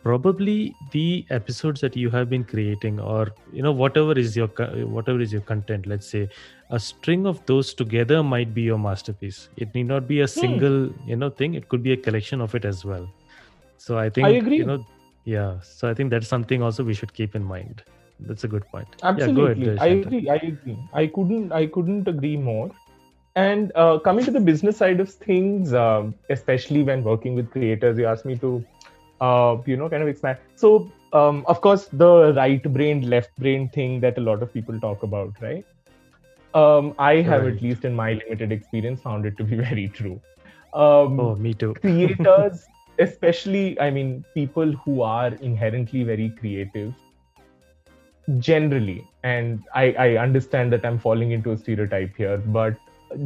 probably 0.03 0.75
the 0.93 1.27
episodes 1.31 1.81
that 1.81 1.97
you 1.97 2.11
have 2.11 2.31
been 2.31 2.45
creating 2.45 2.99
or 2.99 3.29
you 3.53 3.63
know 3.63 3.73
whatever 3.73 4.13
is 4.13 4.37
your 4.37 4.49
whatever 4.97 5.21
is 5.21 5.33
your 5.33 5.43
content 5.43 5.87
let's 5.87 6.09
say 6.09 6.29
a 6.71 6.79
string 6.79 7.27
of 7.27 7.45
those 7.47 7.75
together 7.75 8.23
might 8.23 8.55
be 8.55 8.63
your 8.63 8.79
masterpiece. 8.79 9.49
It 9.57 9.75
need 9.75 9.89
not 9.89 10.07
be 10.07 10.21
a 10.21 10.27
hmm. 10.27 10.41
single 10.41 10.91
you 11.05 11.17
know 11.17 11.31
thing. 11.31 11.55
It 11.55 11.69
could 11.69 11.83
be 11.83 11.93
a 11.93 11.97
collection 11.97 12.41
of 12.41 12.55
it 12.55 12.65
as 12.65 12.85
well. 12.85 13.09
So 13.77 13.99
i 13.99 14.09
think 14.11 14.27
I 14.27 14.31
agree. 14.43 14.59
you 14.59 14.67
know 14.67 14.85
yeah. 15.25 15.61
So 15.61 15.89
i 15.89 15.95
think 15.95 16.11
that's 16.11 16.29
something 16.29 16.63
also 16.63 16.85
we 16.85 16.95
should 16.95 17.13
keep 17.13 17.35
in 17.35 17.45
mind. 17.45 17.83
That's 18.21 18.45
a 18.45 18.49
good 18.49 18.67
point. 18.69 18.89
Absolutely 19.03 19.67
yeah, 19.67 19.73
ahead, 19.73 19.83
i 19.83 19.87
agree. 19.87 20.29
I 20.29 20.35
agree. 20.35 20.79
I 20.93 21.07
couldn't 21.07 21.53
i 21.53 21.67
couldn't 21.67 22.09
agree 22.09 22.37
more. 22.37 22.71
And 23.37 23.71
uh, 23.77 23.99
coming 24.01 24.25
to 24.25 24.33
the 24.33 24.41
business 24.41 24.77
side 24.77 25.01
of 25.01 25.09
things 25.09 25.73
um, 25.73 26.15
especially 26.31 26.83
when 26.83 27.05
working 27.05 27.35
with 27.35 27.51
creators 27.51 27.99
you 27.99 28.07
asked 28.07 28.25
me 28.25 28.37
to 28.39 28.65
uh, 29.21 29.57
you 29.67 29.77
know, 29.77 29.89
kind 29.89 30.03
of 30.03 30.09
expand. 30.09 30.39
So, 30.57 30.91
um, 31.13 31.45
of 31.47 31.61
course, 31.61 31.87
the 31.93 32.33
right 32.35 32.63
brain, 32.63 33.09
left 33.09 33.37
brain 33.39 33.69
thing 33.69 34.01
that 34.01 34.19
a 34.19 34.21
lot 34.21 34.43
of 34.43 34.53
people 34.53 34.79
talk 34.81 35.03
about, 35.03 35.35
right? 35.41 35.65
Um, 36.55 36.95
I 36.99 37.17
have, 37.17 37.45
right. 37.45 37.55
at 37.55 37.63
least 37.63 37.85
in 37.85 37.95
my 37.95 38.15
limited 38.15 38.53
experience, 38.53 39.03
found 39.03 39.27
it 39.27 39.37
to 39.39 39.45
be 39.45 39.57
very 39.69 39.89
true. 39.89 40.21
Um, 40.73 41.19
oh, 41.21 41.37
me 41.37 41.55
too. 41.55 41.75
creators, 41.81 42.67
especially, 42.99 43.79
I 43.81 43.91
mean, 43.91 44.25
people 44.35 44.73
who 44.73 45.03
are 45.03 45.29
inherently 45.35 46.03
very 46.05 46.31
creative, 46.31 46.95
generally, 48.39 49.09
and 49.25 49.63
I, 49.75 49.93
I 49.99 50.17
understand 50.17 50.73
that 50.73 50.85
I'm 50.85 50.99
falling 50.99 51.33
into 51.33 51.51
a 51.53 51.57
stereotype 51.57 52.17
here, 52.17 52.39
but 52.39 52.77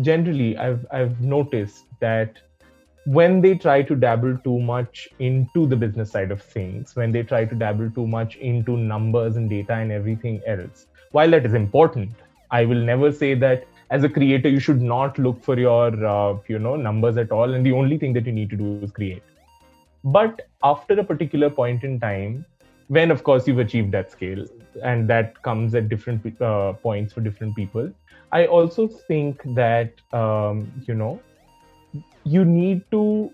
generally, 0.00 0.56
I've 0.56 0.86
I've 0.90 1.20
noticed 1.20 1.84
that 2.00 2.38
when 3.04 3.40
they 3.40 3.54
try 3.56 3.82
to 3.82 3.94
dabble 3.94 4.38
too 4.44 4.60
much 4.60 5.08
into 5.18 5.66
the 5.66 5.76
business 5.76 6.10
side 6.10 6.30
of 6.30 6.42
things, 6.42 6.94
when 6.96 7.12
they 7.12 7.22
try 7.22 7.44
to 7.44 7.54
dabble 7.54 7.90
too 7.90 8.06
much 8.06 8.36
into 8.36 8.76
numbers 8.76 9.36
and 9.36 9.50
data 9.50 9.74
and 9.74 9.92
everything 9.92 10.40
else, 10.46 10.86
while 11.12 11.30
that 11.30 11.46
is 11.46 11.54
important, 11.54 12.20
I 12.50 12.64
will 12.64 12.82
never 12.82 13.12
say 13.12 13.34
that 13.34 13.64
as 13.90 14.04
a 14.04 14.08
creator 14.08 14.48
you 14.48 14.60
should 14.60 14.80
not 14.82 15.18
look 15.18 15.42
for 15.44 15.58
your 15.58 16.04
uh, 16.06 16.38
you 16.48 16.58
know 16.58 16.76
numbers 16.76 17.16
at 17.18 17.30
all, 17.32 17.54
and 17.54 17.64
the 17.66 17.72
only 17.72 17.98
thing 17.98 18.12
that 18.14 18.26
you 18.26 18.32
need 18.32 18.50
to 18.50 18.56
do 18.56 18.68
is 18.70 18.80
create. 18.82 19.12
but 20.02 20.40
after 20.62 20.94
a 20.98 21.04
particular 21.04 21.50
point 21.50 21.82
in 21.84 21.98
time 22.00 22.44
when 22.88 23.10
of 23.10 23.22
course 23.22 23.46
you've 23.46 23.58
achieved 23.58 23.92
that 23.92 24.10
scale 24.10 24.44
and 24.82 25.08
that 25.08 25.40
comes 25.42 25.74
at 25.74 25.88
different 25.88 26.24
uh, 26.40 26.72
points 26.86 27.12
for 27.12 27.20
different 27.20 27.54
people 27.56 27.90
i 28.32 28.46
also 28.46 28.86
think 29.08 29.42
that 29.60 29.92
um, 30.12 30.72
you 30.86 30.94
know 30.94 31.22
you 32.24 32.44
need 32.44 32.84
to 32.90 33.30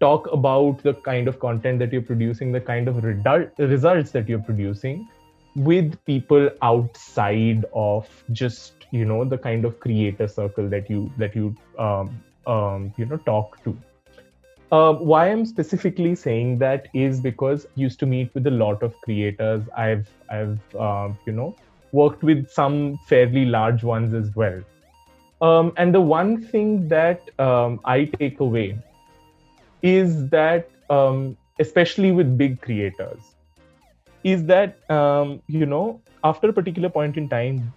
talk 0.00 0.26
about 0.32 0.82
the 0.82 0.94
kind 0.94 1.28
of 1.28 1.38
content 1.38 1.78
that 1.78 1.92
you're 1.92 2.02
producing 2.02 2.52
the 2.52 2.60
kind 2.60 2.88
of 2.88 3.04
results 3.04 4.10
that 4.12 4.28
you're 4.28 4.42
producing 4.42 5.08
with 5.56 6.02
people 6.04 6.48
outside 6.62 7.64
of 7.74 8.08
just 8.32 8.86
you 8.92 9.04
know 9.04 9.24
the 9.24 9.36
kind 9.36 9.64
of 9.64 9.78
creator 9.80 10.26
circle 10.26 10.68
that 10.68 10.88
you 10.88 11.12
that 11.18 11.34
you 11.34 11.54
um, 11.78 12.22
um, 12.46 12.92
you 12.96 13.04
know 13.04 13.16
talk 13.18 13.62
to 13.64 13.76
uh, 14.72 14.92
why 14.92 15.30
I'm 15.30 15.44
specifically 15.44 16.14
saying 16.14 16.58
that 16.58 16.88
is 16.94 17.20
because 17.20 17.66
I 17.66 17.68
used 17.74 17.98
to 18.00 18.06
meet 18.06 18.32
with 18.34 18.46
a 18.46 18.50
lot 18.50 18.82
of 18.82 18.94
creators. 19.00 19.62
I've 19.76 20.08
I've 20.30 20.60
uh, 20.76 21.10
you 21.26 21.32
know 21.32 21.56
worked 21.92 22.22
with 22.22 22.48
some 22.48 22.98
fairly 23.08 23.44
large 23.44 23.82
ones 23.82 24.14
as 24.14 24.34
well. 24.36 24.62
Um, 25.40 25.72
and 25.76 25.94
the 25.94 26.00
one 26.00 26.42
thing 26.42 26.88
that 26.88 27.22
um, 27.38 27.80
I 27.84 28.04
take 28.04 28.40
away 28.40 28.78
is 29.82 30.28
that, 30.28 30.68
um, 30.90 31.36
especially 31.58 32.12
with 32.12 32.36
big 32.36 32.60
creators, 32.60 33.34
is 34.22 34.44
that 34.46 34.78
um, 34.90 35.40
you 35.46 35.64
know 35.64 36.00
after 36.24 36.50
a 36.50 36.52
particular 36.52 36.90
point 36.90 37.16
in 37.16 37.28
time, 37.28 37.72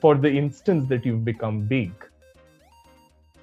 for 0.00 0.14
the 0.14 0.30
instance 0.30 0.88
that 0.88 1.04
you've 1.04 1.24
become 1.24 1.62
big, 1.62 1.90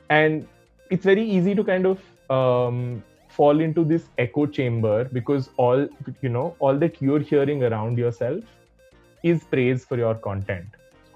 and 0.10 0.48
it's 0.90 1.04
very 1.04 1.30
easy 1.30 1.54
to 1.54 1.64
kind 1.64 1.86
of 1.86 2.00
um, 2.32 3.04
fall 3.28 3.60
into 3.60 3.84
this 3.84 4.06
echo 4.18 4.46
chamber 4.46 5.04
because 5.04 5.50
all 5.58 5.86
you 6.22 6.30
know 6.30 6.56
all 6.60 6.78
that 6.78 7.02
you're 7.02 7.20
hearing 7.20 7.64
around 7.64 7.98
yourself 7.98 8.42
is 9.22 9.44
praise 9.44 9.84
for 9.84 9.98
your 9.98 10.16
content. 10.16 10.68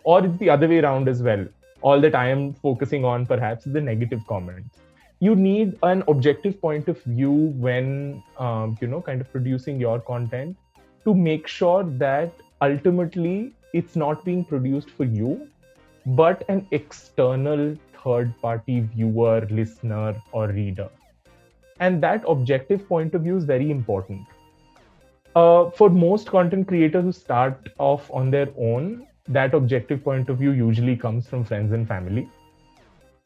Or 0.04 0.26
it's 0.26 0.38
the 0.38 0.50
other 0.50 0.68
way 0.68 0.80
around 0.80 1.08
as 1.08 1.22
well 1.22 1.48
all 1.82 2.02
that 2.02 2.16
i 2.16 2.28
am 2.28 2.54
focusing 2.54 3.06
on 3.06 3.26
perhaps 3.26 3.68
is 3.68 3.74
the 3.74 3.82
negative 3.82 4.26
comments 4.28 4.80
you 5.20 5.36
need 5.36 5.78
an 5.84 6.04
objective 6.08 6.60
point 6.62 6.88
of 6.88 7.02
view 7.04 7.32
when 7.68 8.24
um, 8.38 8.78
you 8.82 8.88
know 8.88 9.02
kind 9.02 9.22
of 9.22 9.32
producing 9.32 9.80
your 9.80 10.00
content 10.00 10.58
to 11.04 11.14
make 11.14 11.48
sure 11.48 11.84
that 11.84 12.32
ultimately 12.62 13.54
it's 13.74 13.96
not 13.96 14.24
being 14.26 14.44
produced 14.44 14.90
for 14.90 15.04
you 15.04 15.48
but 16.06 16.44
an 16.50 16.66
external 16.72 17.76
third 18.04 18.34
party 18.42 18.82
viewer, 18.82 19.48
listener, 19.50 20.16
or 20.32 20.48
reader. 20.48 20.90
And 21.80 22.02
that 22.04 22.24
objective 22.28 22.88
point 22.88 23.14
of 23.14 23.24
view 23.24 23.38
is 23.38 23.46
very 23.46 23.72
important. 23.72 24.26
Uh, 25.36 25.70
for 25.70 25.90
most 25.90 26.28
content 26.28 26.68
creators 26.68 27.04
who 27.04 27.12
start 27.12 27.70
off 27.78 28.10
on 28.12 28.32
their 28.32 28.50
own, 28.58 29.08
that 29.30 29.54
objective 29.54 30.04
point 30.04 30.30
of 30.30 30.38
view 30.38 30.52
usually 30.52 30.96
comes 30.96 31.28
from 31.28 31.44
friends 31.44 31.72
and 31.72 31.88
family. 31.88 32.30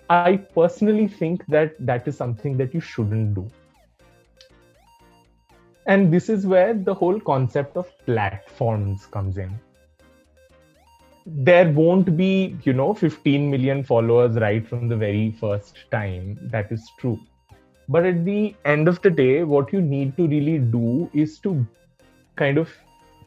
I 0.09 0.37
personally 0.37 1.07
think 1.07 1.45
that 1.47 1.75
that 1.79 2.07
is 2.07 2.17
something 2.17 2.57
that 2.57 2.73
you 2.73 2.79
shouldn't 2.79 3.33
do. 3.33 3.49
And 5.85 6.13
this 6.13 6.29
is 6.29 6.45
where 6.45 6.73
the 6.73 6.93
whole 6.93 7.19
concept 7.19 7.77
of 7.77 7.91
platforms 8.05 9.05
comes 9.07 9.37
in 9.37 9.59
there 11.25 11.71
won't 11.71 12.17
be 12.17 12.57
you 12.63 12.73
know 12.73 12.93
15 12.93 13.49
million 13.49 13.83
followers 13.83 14.35
right 14.35 14.67
from 14.67 14.89
the 14.89 14.97
very 14.97 15.31
first 15.31 15.77
time 15.89 16.37
that 16.51 16.69
is 16.71 16.91
true 16.99 17.17
but 17.87 18.05
at 18.05 18.25
the 18.25 18.53
end 18.65 18.87
of 18.89 19.01
the 19.01 19.09
day 19.09 19.43
what 19.43 19.71
you 19.71 19.81
need 19.81 20.15
to 20.17 20.27
really 20.27 20.57
do 20.57 21.09
is 21.13 21.39
to 21.39 21.65
kind 22.35 22.57
of 22.57 22.69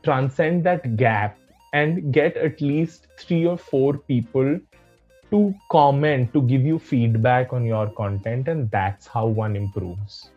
transcend 0.02 0.62
that 0.64 0.97
gap 0.97 1.38
and 1.76 2.12
get 2.12 2.37
at 2.37 2.61
least 2.61 3.06
three 3.18 3.45
or 3.47 3.59
four 3.59 3.99
people 3.99 4.59
to 5.30 5.54
comment 5.71 6.33
to 6.33 6.42
give 6.42 6.62
you 6.62 6.78
feedback 6.78 7.52
on 7.52 7.64
your 7.64 7.87
content 7.90 8.49
and 8.49 8.71
that's 8.71 9.06
how 9.06 9.26
one 9.26 9.56
improves. 9.56 10.30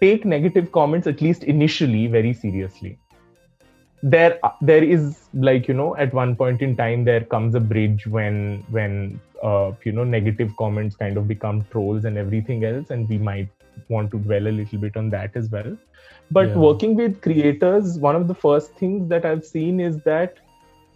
Take 0.00 0.24
negative 0.24 0.70
comments 0.72 1.06
at 1.06 1.20
least 1.20 1.44
initially 1.44 2.06
very 2.06 2.32
seriously. 2.32 2.98
There 4.02 4.38
there 4.60 4.84
is 4.84 5.20
like 5.32 5.66
you 5.66 5.74
know 5.74 5.96
at 5.96 6.12
one 6.12 6.36
point 6.36 6.62
in 6.66 6.76
time 6.76 7.04
there 7.04 7.24
comes 7.34 7.54
a 7.54 7.60
bridge 7.60 8.06
when 8.06 8.62
when 8.70 9.20
uh, 9.42 9.72
you 9.84 9.92
know 9.92 10.04
negative 10.04 10.54
comments 10.58 10.96
kind 10.96 11.16
of 11.16 11.26
become 11.26 11.64
trolls 11.70 12.04
and 12.04 12.18
everything 12.18 12.64
else 12.64 12.90
and 12.90 13.08
we 13.08 13.18
might 13.18 13.48
want 13.88 14.10
to 14.10 14.18
dwell 14.18 14.46
a 14.46 14.54
little 14.60 14.78
bit 14.78 14.96
on 14.96 15.10
that 15.10 15.36
as 15.42 15.48
well. 15.50 15.76
But 16.30 16.48
yeah. 16.48 16.56
working 16.66 16.94
with 16.94 17.20
creators 17.22 17.98
one 17.98 18.16
of 18.22 18.28
the 18.28 18.34
first 18.34 18.74
things 18.82 19.08
that 19.08 19.26
i've 19.30 19.44
seen 19.44 19.80
is 19.86 19.98
that 20.10 20.43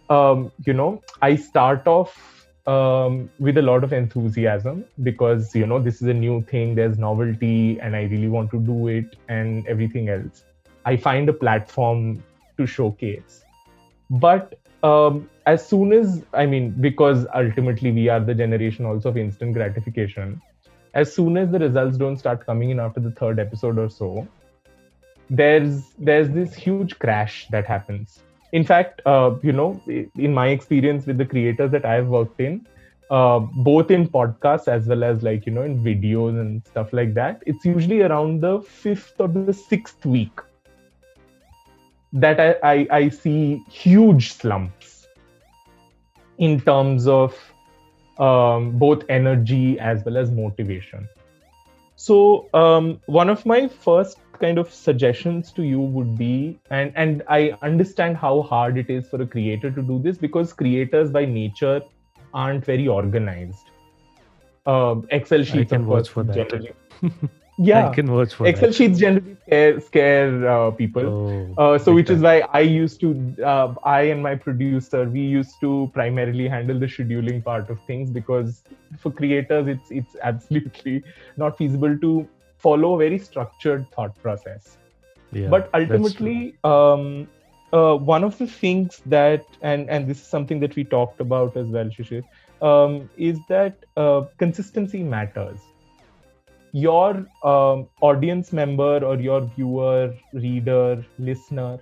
um, 0.09 0.51
you 0.65 0.73
know 0.73 1.01
i 1.21 1.35
start 1.35 1.87
off 1.87 2.45
um, 2.67 3.29
with 3.39 3.57
a 3.57 3.61
lot 3.61 3.83
of 3.83 3.93
enthusiasm 3.93 4.85
because 5.03 5.55
you 5.55 5.65
know 5.65 5.79
this 5.79 6.01
is 6.01 6.07
a 6.07 6.13
new 6.13 6.41
thing 6.43 6.75
there's 6.75 6.97
novelty 6.97 7.79
and 7.79 7.95
i 7.95 8.03
really 8.03 8.27
want 8.27 8.51
to 8.51 8.59
do 8.59 8.87
it 8.87 9.15
and 9.27 9.67
everything 9.67 10.09
else 10.09 10.43
i 10.85 10.95
find 10.95 11.29
a 11.29 11.33
platform 11.33 12.21
to 12.59 12.67
showcase. 12.67 13.43
But 14.09 14.59
um, 14.83 15.29
as 15.45 15.65
soon 15.67 15.93
as, 15.93 16.23
I 16.33 16.45
mean, 16.45 16.71
because 16.71 17.25
ultimately 17.33 17.91
we 17.91 18.09
are 18.09 18.19
the 18.19 18.35
generation 18.35 18.85
also 18.85 19.09
of 19.09 19.17
instant 19.17 19.53
gratification, 19.53 20.41
as 20.93 21.13
soon 21.13 21.37
as 21.37 21.51
the 21.51 21.59
results 21.59 21.97
don't 21.97 22.17
start 22.17 22.45
coming 22.45 22.71
in 22.71 22.79
after 22.79 22.99
the 22.99 23.11
third 23.11 23.39
episode 23.39 23.77
or 23.77 23.89
so, 23.89 24.27
there's 25.29 25.91
there's 25.99 26.29
this 26.31 26.55
huge 26.55 26.97
crash 26.97 27.47
that 27.51 27.65
happens. 27.65 28.23
In 28.51 28.63
fact, 28.63 29.01
uh, 29.05 29.35
you 29.43 29.51
know, 29.51 29.81
in 29.87 30.33
my 30.33 30.47
experience 30.47 31.05
with 31.05 31.17
the 31.17 31.25
creators 31.25 31.71
that 31.71 31.85
I've 31.85 32.07
worked 32.07 32.39
in, 32.39 32.65
uh, 33.09 33.39
both 33.39 33.91
in 33.91 34.07
podcasts 34.07 34.67
as 34.67 34.87
well 34.87 35.03
as 35.03 35.23
like 35.23 35.45
you 35.45 35.51
know 35.51 35.63
in 35.63 35.83
videos 35.83 36.39
and 36.39 36.65
stuff 36.67 36.93
like 36.93 37.13
that, 37.15 37.43
it's 37.45 37.65
usually 37.65 38.01
around 38.01 38.41
the 38.41 38.61
fifth 38.61 39.19
or 39.19 39.27
the 39.27 39.53
sixth 39.53 40.05
week 40.05 40.39
that 42.13 42.39
I, 42.39 42.55
I, 42.63 42.87
I 42.91 43.09
see 43.09 43.63
huge 43.69 44.33
slumps 44.33 45.07
in 46.37 46.59
terms 46.61 47.07
of 47.07 47.35
um, 48.17 48.77
both 48.77 49.03
energy 49.09 49.79
as 49.79 50.03
well 50.03 50.17
as 50.17 50.31
motivation. 50.31 51.07
So 51.99 52.47
um, 52.53 53.01
one 53.07 53.29
of 53.29 53.45
my 53.45 53.67
first 53.67 54.19
kind 54.39 54.57
of 54.57 54.73
suggestions 54.73 55.51
to 55.51 55.63
you 55.63 55.81
would 55.81 56.17
be, 56.17 56.57
and 56.71 56.93
and 56.95 57.23
I 57.27 57.57
understand 57.61 58.15
how 58.15 58.41
hard 58.41 58.77
it 58.77 58.89
is 58.89 59.09
for 59.09 59.21
a 59.21 59.27
creator 59.27 59.69
to 59.69 59.81
do 59.81 59.99
this 60.05 60.17
because 60.17 60.53
creators 60.53 61.11
by 61.11 61.25
nature 61.25 61.81
aren't 62.33 62.63
very 62.63 62.87
organized. 62.87 63.71
Uh, 64.65 64.95
Excel 65.09 65.43
sheets, 65.43 65.73
of 65.73 65.85
course, 65.85 66.07
for 66.07 66.23
that. 66.23 66.73
yeah. 67.59 67.89
I 67.89 67.93
can 67.93 68.07
for 68.07 68.47
excel 68.47 68.69
that. 68.69 68.75
sheets 68.75 68.99
generally 68.99 69.35
scare, 69.45 69.79
scare 69.81 70.47
uh, 70.47 70.71
people. 70.71 71.05
Oh, 71.05 71.53
uh, 71.57 71.77
so 71.77 71.93
which 71.93 72.09
is 72.09 72.21
why 72.21 72.41
i 72.53 72.61
used 72.61 72.99
to 73.01 73.09
uh, 73.43 73.73
i 73.83 74.01
and 74.13 74.23
my 74.23 74.35
producer 74.35 75.03
we 75.09 75.21
used 75.21 75.59
to 75.59 75.91
primarily 75.93 76.47
handle 76.47 76.79
the 76.79 76.85
scheduling 76.85 77.43
part 77.43 77.69
of 77.69 77.79
things 77.85 78.09
because 78.09 78.63
for 78.97 79.11
creators 79.11 79.67
it's 79.67 79.91
it's 79.91 80.15
absolutely 80.23 81.03
not 81.37 81.57
feasible 81.57 81.97
to 81.99 82.27
follow 82.57 82.95
a 82.95 82.97
very 82.97 83.19
structured 83.19 83.85
thought 83.91 84.15
process. 84.21 84.77
Yeah, 85.31 85.49
but 85.49 85.69
ultimately 85.73 86.55
um, 86.63 87.27
uh, 87.73 87.95
one 87.95 88.23
of 88.23 88.37
the 88.37 88.47
things 88.47 89.01
that 89.05 89.43
and 89.61 89.89
and 89.89 90.07
this 90.07 90.21
is 90.21 90.27
something 90.27 90.59
that 90.61 90.75
we 90.75 90.83
talked 90.83 91.19
about 91.21 91.57
as 91.57 91.67
well 91.67 91.91
shishir 91.97 92.23
um, 92.61 93.09
is 93.17 93.39
that 93.49 93.85
uh, 93.97 94.21
consistency 94.37 95.03
matters 95.03 95.68
your 96.71 97.25
um, 97.43 97.87
audience 98.01 98.53
member 98.53 99.03
or 99.03 99.15
your 99.15 99.41
viewer, 99.41 100.13
reader, 100.33 101.05
listener 101.17 101.79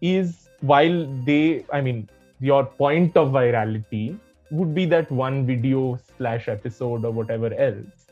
is 0.00 0.48
while 0.60 1.06
they, 1.24 1.64
I 1.72 1.80
mean, 1.80 2.08
your 2.40 2.64
point 2.64 3.16
of 3.16 3.30
virality 3.32 4.18
would 4.50 4.74
be 4.74 4.84
that 4.86 5.10
one 5.10 5.46
video 5.46 5.98
slash 6.16 6.48
episode 6.48 7.04
or 7.04 7.10
whatever 7.10 7.52
else. 7.54 8.06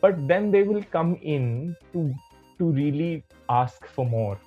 But 0.00 0.26
then 0.26 0.50
they 0.50 0.62
will 0.62 0.82
come 0.84 1.16
in 1.22 1.76
to 1.92 2.12
to 2.58 2.70
really 2.70 3.24
ask 3.48 3.86
for 3.86 4.04
more. 4.04 4.38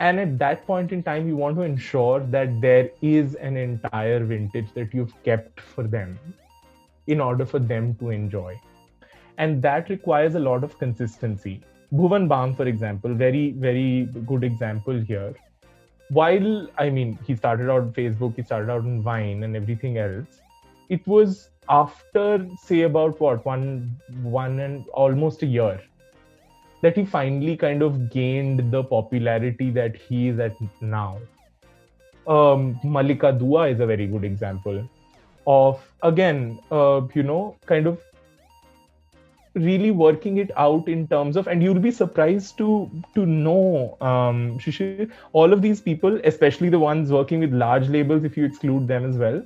And 0.00 0.20
at 0.20 0.38
that 0.38 0.66
point 0.66 0.92
in 0.92 1.02
time, 1.02 1.26
you 1.26 1.36
want 1.36 1.56
to 1.56 1.62
ensure 1.62 2.20
that 2.20 2.60
there 2.60 2.90
is 3.00 3.36
an 3.36 3.56
entire 3.56 4.24
vintage 4.24 4.72
that 4.74 4.92
you've 4.92 5.14
kept 5.24 5.60
for 5.60 5.84
them 5.84 6.18
in 7.06 7.20
order 7.20 7.46
for 7.46 7.58
them 7.58 7.94
to 7.96 8.10
enjoy 8.10 8.60
and 9.38 9.62
that 9.62 9.88
requires 9.88 10.34
a 10.34 10.40
lot 10.40 10.64
of 10.64 10.78
consistency. 10.78 11.60
Bhuvan 11.92 12.28
Bam, 12.28 12.54
for 12.54 12.66
example, 12.66 13.14
very, 13.14 13.52
very 13.52 14.08
good 14.26 14.44
example 14.44 15.00
here. 15.00 15.34
While, 16.08 16.68
I 16.78 16.90
mean, 16.90 17.18
he 17.26 17.34
started 17.34 17.70
out 17.70 17.82
on 17.82 17.92
Facebook, 17.92 18.36
he 18.36 18.42
started 18.42 18.70
out 18.70 18.80
on 18.82 19.02
Vine 19.02 19.42
and 19.42 19.56
everything 19.56 19.98
else, 19.98 20.40
it 20.88 21.06
was 21.06 21.50
after, 21.68 22.46
say, 22.62 22.82
about 22.82 23.20
what, 23.20 23.44
one, 23.46 23.96
one 24.22 24.60
and 24.60 24.86
almost 24.88 25.42
a 25.42 25.46
year 25.46 25.80
that 26.82 26.96
he 26.96 27.04
finally 27.06 27.56
kind 27.56 27.82
of 27.82 28.10
gained 28.10 28.70
the 28.70 28.84
popularity 28.84 29.70
that 29.70 29.96
he 29.96 30.28
is 30.28 30.38
at 30.38 30.54
now. 30.82 31.18
Um, 32.26 32.78
Mallika 32.84 33.38
Dua 33.38 33.68
is 33.68 33.80
a 33.80 33.86
very 33.86 34.06
good 34.06 34.24
example 34.24 34.86
of, 35.46 35.80
again, 36.02 36.58
uh, 36.70 37.00
you 37.14 37.22
know, 37.22 37.56
kind 37.66 37.86
of 37.86 38.00
really 39.54 39.90
working 39.90 40.36
it 40.38 40.50
out 40.56 40.88
in 40.88 41.06
terms 41.08 41.36
of 41.36 41.46
and 41.48 41.62
you'll 41.62 41.80
be 41.86 41.90
surprised 41.90 42.56
to 42.58 42.90
to 43.14 43.26
know 43.26 43.96
um 44.00 44.58
Shishir, 44.58 44.94
all 45.16 45.36
of 45.38 45.46
these 45.46 45.64
people 45.64 46.04
especially 46.08 46.54
the 46.56 46.66
ones 46.66 46.98
working 47.00 47.28
with 47.30 47.42
large 47.42 47.82
labels 47.82 48.18
if 48.20 48.32
you 48.36 48.40
exclude 48.44 48.86
them 48.86 49.04
as 49.04 49.16
well 49.16 49.42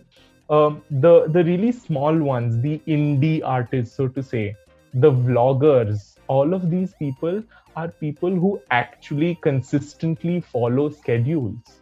um, 0.51 0.83
the 0.91 1.27
the 1.29 1.45
really 1.45 1.73
small 1.73 2.17
ones 2.19 2.61
the 2.61 2.81
indie 2.87 3.41
artists 3.45 3.97
so 3.97 4.09
to 4.09 4.23
say 4.23 4.57
the 4.95 5.11
vloggers 5.13 6.17
all 6.29 6.55
of 6.55 6.71
these 6.71 6.95
people 6.95 7.43
are 7.77 7.89
people 8.01 8.31
who 8.45 8.61
actually 8.71 9.35
consistently 9.43 10.41
follow 10.41 10.89
schedules 10.91 11.81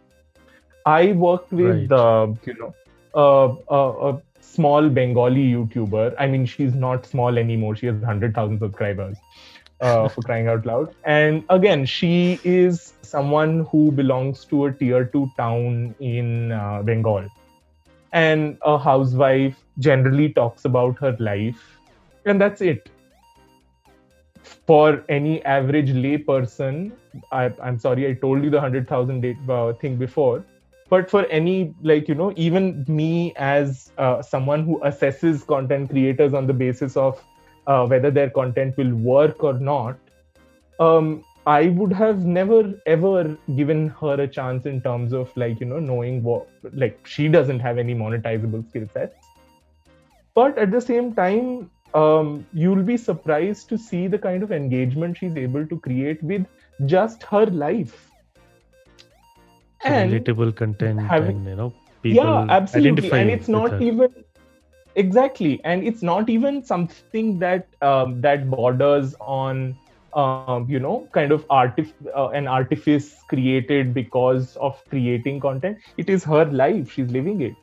i 0.85 1.11
worked 1.23 1.51
with 1.51 1.91
Right. 1.91 1.91
uh, 1.91 2.27
you 2.45 2.55
know 2.59 2.73
uh, 3.13 3.47
uh, 3.77 4.09
a 4.09 4.21
small 4.53 4.89
bengali 4.89 5.45
youtuber. 5.51 6.15
I 6.17 6.27
mean 6.27 6.45
she's 6.45 6.73
not 6.73 7.05
small 7.05 7.37
anymore. 7.37 7.75
She 7.75 7.87
has 7.87 7.95
100000 7.95 8.59
subscribers 8.59 9.17
uh, 9.81 10.07
for 10.09 10.21
crying 10.21 10.47
out 10.47 10.65
loud. 10.65 10.95
And 11.03 11.43
again 11.49 11.85
she 11.85 12.39
is 12.43 12.93
someone 13.01 13.65
who 13.71 13.91
belongs 13.91 14.45
to 14.45 14.65
a 14.65 14.71
tier 14.71 15.05
2 15.05 15.31
town 15.37 15.95
in 15.99 16.51
uh, 16.51 16.81
bengal. 16.83 17.27
And 18.13 18.57
a 18.63 18.77
housewife 18.77 19.57
generally 19.79 20.33
talks 20.33 20.65
about 20.65 20.97
her 20.99 21.15
life 21.19 21.79
and 22.25 22.41
that's 22.41 22.61
it. 22.61 22.89
For 24.65 25.03
any 25.09 25.43
average 25.43 25.91
lay 25.91 26.17
person 26.17 26.93
I, 27.31 27.51
i'm 27.61 27.79
sorry 27.79 28.07
i 28.07 28.13
told 28.13 28.43
you 28.43 28.49
the 28.49 28.59
100000 28.59 29.49
uh, 29.49 29.73
thing 29.73 29.95
before 29.97 30.43
but 30.89 31.09
for 31.09 31.25
any 31.25 31.73
like 31.81 32.07
you 32.07 32.15
know 32.15 32.33
even 32.35 32.85
me 32.87 33.33
as 33.35 33.91
uh, 33.97 34.21
someone 34.21 34.63
who 34.63 34.79
assesses 34.79 35.45
content 35.45 35.89
creators 35.89 36.33
on 36.33 36.47
the 36.47 36.53
basis 36.53 36.95
of 36.95 37.23
uh, 37.67 37.85
whether 37.85 38.11
their 38.11 38.29
content 38.29 38.75
will 38.77 38.95
work 38.95 39.43
or 39.43 39.53
not 39.53 39.97
um, 40.79 41.23
i 41.45 41.67
would 41.67 41.93
have 41.93 42.25
never 42.25 42.73
ever 42.85 43.37
given 43.55 43.87
her 44.01 44.15
a 44.21 44.27
chance 44.27 44.65
in 44.65 44.81
terms 44.81 45.13
of 45.13 45.35
like 45.35 45.59
you 45.59 45.65
know 45.65 45.79
knowing 45.79 46.21
what 46.23 46.47
like 46.73 46.99
she 47.05 47.27
doesn't 47.27 47.59
have 47.59 47.77
any 47.77 47.95
monetizable 47.95 48.67
skill 48.69 48.87
sets. 48.93 49.15
But 50.35 50.57
at 50.59 50.71
the 50.71 50.81
same 50.81 51.15
time 51.15 51.71
um, 51.93 52.45
you'll 52.53 52.83
be 52.83 52.97
surprised 52.97 53.69
to 53.69 53.77
see 53.77 54.07
the 54.07 54.19
kind 54.19 54.43
of 54.43 54.51
engagement 54.51 55.17
she's 55.17 55.35
able 55.35 55.65
to 55.65 55.79
create 55.79 56.21
with 56.21 56.45
just 56.85 57.23
her 57.23 57.45
life 57.47 58.11
So 59.79 59.95
relatable 59.95 60.55
content 60.55 61.13
having- 61.13 61.35
and 61.35 61.45
you 61.47 61.55
know 61.55 61.73
people 62.01 62.29
yeah 62.29 62.45
absolutely. 62.49 63.13
And 63.15 63.29
it's 63.29 63.49
not 63.49 63.79
even 63.79 64.09
exactly. 64.95 65.61
And 65.63 65.83
it's 65.83 66.03
not 66.03 66.29
even 66.29 66.63
something 66.63 67.39
that 67.39 67.67
um, 67.81 68.21
that 68.21 68.49
borders 68.49 69.15
on 69.21 69.79
um, 70.13 70.49
you 70.69 70.79
know 70.79 71.09
kind 71.13 71.31
of 71.31 71.45
artif- 71.47 71.93
uh, 72.15 72.29
an 72.29 72.47
artifice 72.47 73.23
created 73.29 73.93
because 73.93 74.55
of 74.57 74.81
creating 74.89 75.39
content. 75.39 75.77
It 75.97 76.09
is 76.09 76.23
her 76.23 76.45
life. 76.45 76.91
She's 76.91 77.09
living 77.11 77.41
it. 77.41 77.57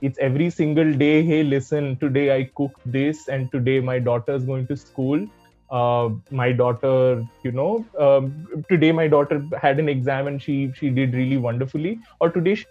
It's 0.00 0.18
every 0.18 0.50
single 0.50 0.92
day 0.92 1.22
hey 1.24 1.42
listen 1.42 1.98
today 2.00 2.24
i 2.36 2.50
cooked 2.56 2.80
this 2.96 3.28
and 3.28 3.50
today 3.52 3.80
my 3.80 3.98
daughter 3.98 4.34
is 4.34 4.44
going 4.44 4.66
to 4.68 4.76
school 4.76 5.26
uh, 5.70 6.08
my 6.30 6.52
daughter 6.52 7.24
you 7.42 7.52
know 7.52 7.84
um, 7.98 8.46
today 8.68 8.92
my 8.92 9.06
daughter 9.08 9.44
had 9.60 9.78
an 9.78 9.88
exam 9.88 10.26
and 10.26 10.42
she 10.42 10.72
she 10.74 10.90
did 10.90 11.14
really 11.14 11.36
wonderfully. 11.36 11.98
Or 12.20 12.30
today 12.30 12.54
she 12.54 12.66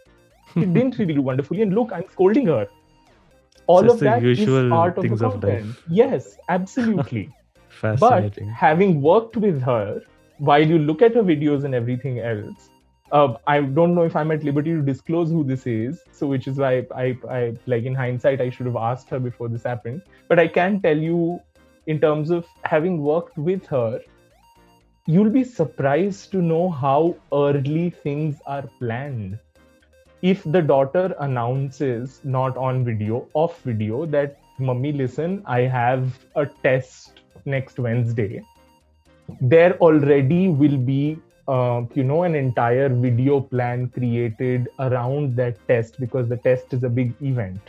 she 0.54 0.66
didn't 0.78 0.98
really 0.98 1.14
do 1.14 1.22
wonderfully. 1.22 1.62
And 1.62 1.74
look 1.76 1.92
i'm 1.94 2.08
scolding 2.12 2.48
her. 2.48 2.68
All 3.68 3.84
Just 3.84 3.96
of 3.96 4.00
that 4.02 4.24
is 4.24 4.70
part 4.70 4.98
of 4.98 5.04
the 5.04 5.10
things 5.10 5.22
of 5.22 5.34
content. 5.34 5.68
Life. 5.68 5.84
yes 5.90 6.38
absolutely. 6.50 7.30
But 7.82 8.40
having 8.56 9.02
worked 9.04 9.38
with 9.38 9.62
her 9.62 10.02
while 10.40 10.66
you 10.66 10.80
look 10.80 11.02
at 11.04 11.14
her 11.14 11.22
videos 11.22 11.64
and 11.64 11.76
everything 11.76 12.20
else 12.20 12.70
uh, 13.12 13.34
i 13.48 13.62
don't 13.62 13.94
know 13.96 14.04
if 14.04 14.16
i'm 14.16 14.32
at 14.32 14.44
liberty 14.44 14.72
to 14.72 14.82
disclose 14.82 15.30
who 15.30 15.44
this 15.44 15.68
is. 15.68 16.02
So 16.12 16.28
which 16.28 16.48
is 16.48 16.58
why 16.58 16.86
I, 16.96 17.18
I 17.30 17.56
like 17.66 17.84
in 17.84 17.96
hindsight 17.96 18.42
i 18.42 18.50
should 18.50 18.66
have 18.66 18.76
asked 18.76 19.10
her 19.10 19.20
before 19.20 19.50
this 19.50 19.64
happened. 19.64 20.02
But 20.28 20.40
i 20.40 20.48
can 20.48 20.82
tell 20.82 20.98
you 20.98 21.40
in 21.88 22.00
terms 22.00 22.30
of 22.30 22.46
having 22.64 23.02
worked 23.02 23.38
with 23.38 23.66
her 23.66 24.00
you'll 25.06 25.30
be 25.30 25.44
surprised 25.44 26.32
to 26.32 26.42
know 26.42 26.70
how 26.70 27.16
early 27.32 27.90
things 27.90 28.42
are 28.46 28.66
planned. 28.80 29.40
If 30.22 30.44
the 30.44 30.62
daughter 30.62 31.16
announces 31.20 32.20
not 32.24 32.58
on 32.58 32.84
video 32.84 33.28
off 33.34 33.62
video 33.62 34.06
that 34.08 34.38
mummy 34.60 34.92
listen 34.92 35.44
i 35.46 35.62
have 35.62 36.18
a 36.36 36.46
test 36.64 37.22
next 37.46 37.78
wednesday 37.78 38.44
there 39.40 39.78
already 39.78 40.48
will 40.48 40.78
be 40.78 41.20
uh, 41.48 41.84
you 41.94 42.04
know 42.04 42.24
an 42.24 42.34
entire 42.34 42.90
video 42.90 43.40
plan 43.40 43.88
created 43.90 44.68
around 44.80 45.36
that 45.36 45.56
test 45.68 46.00
because 46.00 46.28
the 46.28 46.38
test 46.38 46.74
is 46.74 46.84
a 46.84 46.90
big 46.90 47.14
event 47.22 47.62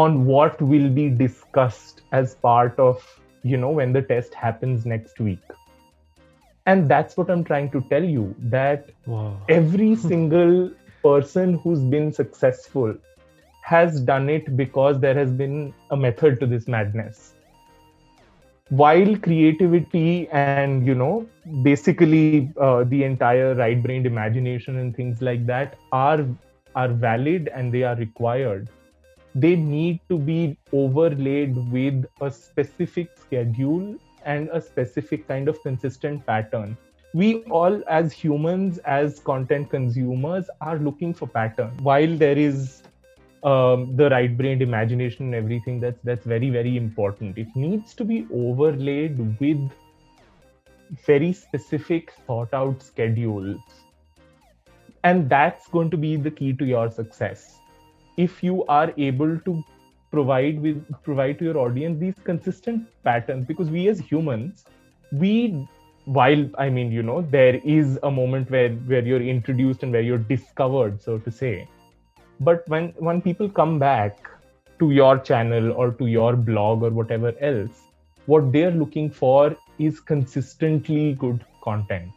on 0.00 0.24
what 0.26 0.60
will 0.72 0.88
be 0.98 1.08
discussed 1.22 2.02
as 2.12 2.34
part 2.48 2.78
of 2.88 3.02
you 3.42 3.56
know 3.56 3.70
when 3.70 3.92
the 3.92 4.02
test 4.12 4.34
happens 4.44 4.86
next 4.94 5.20
week 5.20 5.44
and 6.66 6.88
that's 6.90 7.16
what 7.16 7.30
i'm 7.30 7.44
trying 7.44 7.70
to 7.70 7.80
tell 7.90 8.04
you 8.04 8.34
that 8.38 8.90
Wow. 9.06 9.40
every 9.48 9.94
single 10.04 10.70
person 11.02 11.54
who's 11.62 11.84
been 11.84 12.12
successful 12.12 12.94
has 13.62 14.00
done 14.00 14.28
it 14.28 14.56
because 14.56 15.00
there 15.00 15.14
has 15.14 15.32
been 15.32 15.74
a 15.90 15.96
method 15.96 16.40
to 16.40 16.46
this 16.46 16.68
madness 16.68 17.34
while 18.70 19.16
creativity 19.16 20.28
and 20.30 20.76
you 20.76 20.86
know 20.86 21.18
basically 21.62 22.44
uh, 22.50 22.84
the 22.84 23.02
entire 23.04 23.54
right 23.54 23.82
brained 23.82 24.06
imagination 24.06 24.76
and 24.78 24.94
things 24.96 25.20
like 25.22 25.46
that 25.46 25.78
are 25.92 26.26
are 26.74 26.88
valid 26.92 27.48
and 27.54 27.72
they 27.72 27.82
are 27.82 27.96
required 27.96 28.68
they 29.40 29.54
need 29.54 30.00
to 30.08 30.18
be 30.18 30.58
overlaid 30.72 31.56
with 31.70 32.04
a 32.20 32.30
specific 32.30 33.10
schedule 33.16 33.96
and 34.24 34.48
a 34.52 34.60
specific 34.60 35.26
kind 35.28 35.48
of 35.48 35.62
consistent 35.62 36.24
pattern. 36.26 36.76
We 37.14 37.42
all 37.44 37.82
as 37.88 38.12
humans 38.12 38.78
as 38.78 39.20
content 39.20 39.70
consumers 39.70 40.50
are 40.60 40.78
looking 40.78 41.14
for 41.14 41.26
pattern. 41.26 41.70
While 41.80 42.16
there 42.16 42.36
is 42.36 42.82
um, 43.44 43.96
the 43.96 44.10
right 44.10 44.36
brained 44.36 44.62
imagination 44.62 45.26
and 45.26 45.34
everything 45.34 45.78
that's 45.80 46.00
that's 46.02 46.26
very 46.26 46.50
very 46.50 46.76
important. 46.76 47.38
It 47.38 47.54
needs 47.54 47.94
to 47.94 48.04
be 48.04 48.26
overlaid 48.32 49.18
with 49.40 49.70
very 51.06 51.32
specific 51.32 52.12
thought 52.26 52.52
out 52.52 52.82
schedules. 52.82 53.60
And 55.04 55.30
that's 55.30 55.68
going 55.68 55.90
to 55.90 55.96
be 55.96 56.16
the 56.16 56.30
key 56.30 56.52
to 56.54 56.64
your 56.64 56.90
success 56.90 57.58
if 58.18 58.42
you 58.42 58.64
are 58.66 58.92
able 58.98 59.38
to 59.48 59.64
provide 60.10 60.60
with 60.60 60.84
provide 61.02 61.38
to 61.38 61.44
your 61.46 61.58
audience 61.58 62.00
these 62.00 62.20
consistent 62.24 62.86
patterns 63.04 63.46
because 63.46 63.70
we 63.70 63.88
as 63.88 64.00
humans 64.00 64.64
we 65.12 65.32
while 66.18 66.44
i 66.64 66.68
mean 66.76 66.92
you 66.92 67.02
know 67.02 67.20
there 67.36 67.56
is 67.76 67.98
a 68.02 68.10
moment 68.10 68.50
where 68.50 68.70
where 68.92 69.04
you're 69.10 69.26
introduced 69.34 69.82
and 69.82 69.92
where 69.92 70.06
you're 70.10 70.26
discovered 70.34 71.02
so 71.02 71.18
to 71.18 71.30
say. 71.30 71.68
But 72.40 72.68
when 72.68 72.88
when 73.08 73.20
people 73.20 73.48
come 73.50 73.78
back 73.78 74.30
to 74.80 74.90
your 74.92 75.18
channel 75.18 75.72
or 75.72 75.90
to 76.00 76.06
your 76.06 76.36
blog 76.36 76.82
or 76.82 76.90
whatever 76.90 77.32
else 77.40 77.82
what 78.26 78.52
they're 78.52 78.76
looking 78.82 79.10
for 79.10 79.56
is 79.78 80.00
consistently 80.00 81.14
good 81.14 81.44
content 81.64 82.12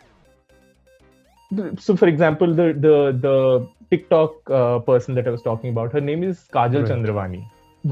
so 1.77 1.95
for 1.95 2.07
example 2.07 2.53
the 2.53 2.67
the 2.85 2.95
the 3.25 3.67
tiktok 3.91 4.49
uh, 4.49 4.79
person 4.79 5.15
that 5.15 5.27
i 5.27 5.31
was 5.31 5.41
talking 5.41 5.69
about 5.69 5.91
her 5.91 6.01
name 6.01 6.23
is 6.23 6.45
kajal 6.57 6.85
Right. 6.85 6.91
chandravani 6.91 7.41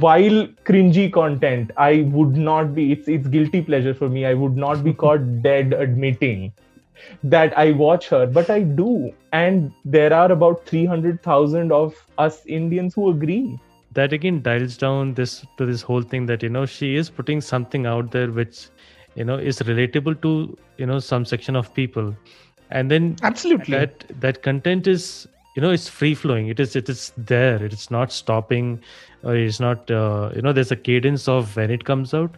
while 0.06 0.38
cringy 0.70 1.12
content 1.18 1.72
i 1.78 1.92
would 2.18 2.36
not 2.50 2.74
be 2.76 2.92
it's 2.94 3.08
it's 3.08 3.28
guilty 3.28 3.62
pleasure 3.62 3.94
for 3.94 4.08
me. 4.08 4.26
I 4.26 4.34
would 4.36 4.56
not 4.56 4.84
be 4.84 4.94
caught 5.04 5.42
dead 5.42 5.74
admitting 5.74 6.54
that 7.24 7.58
i 7.58 7.72
watch 7.72 8.08
her 8.10 8.26
but 8.28 8.50
i 8.50 8.62
do. 8.62 9.12
And 9.32 9.72
there 9.86 10.14
are 10.14 10.32
about 10.32 10.66
300000 10.68 11.72
of 11.72 11.96
us 12.18 12.46
indians 12.46 12.94
who 12.96 13.10
agree. 13.10 13.60
That 13.94 14.14
again 14.14 14.42
dials 14.44 14.78
down 14.78 15.14
this 15.16 15.46
to 15.58 15.66
this 15.66 15.82
whole 15.82 16.02
thing 16.04 16.26
that 16.28 16.44
you 16.44 16.50
know 16.50 16.66
she 16.66 16.96
is 16.96 17.10
putting 17.10 17.42
something 17.42 17.86
out 17.88 18.12
there 18.12 18.32
which 18.32 18.70
you 19.16 19.24
know 19.26 19.38
is 19.38 19.60
relatable 19.60 20.22
to 20.22 20.58
you 20.78 20.86
know 20.86 21.00
some 21.00 21.26
section 21.26 21.56
of 21.56 21.74
people 21.74 22.16
and 22.70 22.92
then 22.92 23.16
absolutely 23.24 23.76
that 23.76 24.06
that 24.20 24.42
content 24.44 24.88
is 24.88 25.28
you 25.56 25.62
know 25.62 25.72
it's 25.72 25.88
free 25.88 26.14
flowing 26.14 26.48
it 26.48 26.60
is 26.60 26.76
it 26.76 26.90
is 26.90 27.12
there 27.18 27.64
it 27.64 27.74
is 27.74 27.90
not 27.92 28.12
stopping 28.12 28.82
or 29.24 29.36
it's 29.36 29.60
not 29.60 29.90
uh, 29.92 30.30
you 30.36 30.42
know 30.42 30.54
there's 30.54 30.72
a 30.72 30.76
cadence 30.76 31.28
of 31.28 31.56
when 31.56 31.72
it 31.72 31.84
comes 31.84 32.14
out 32.14 32.36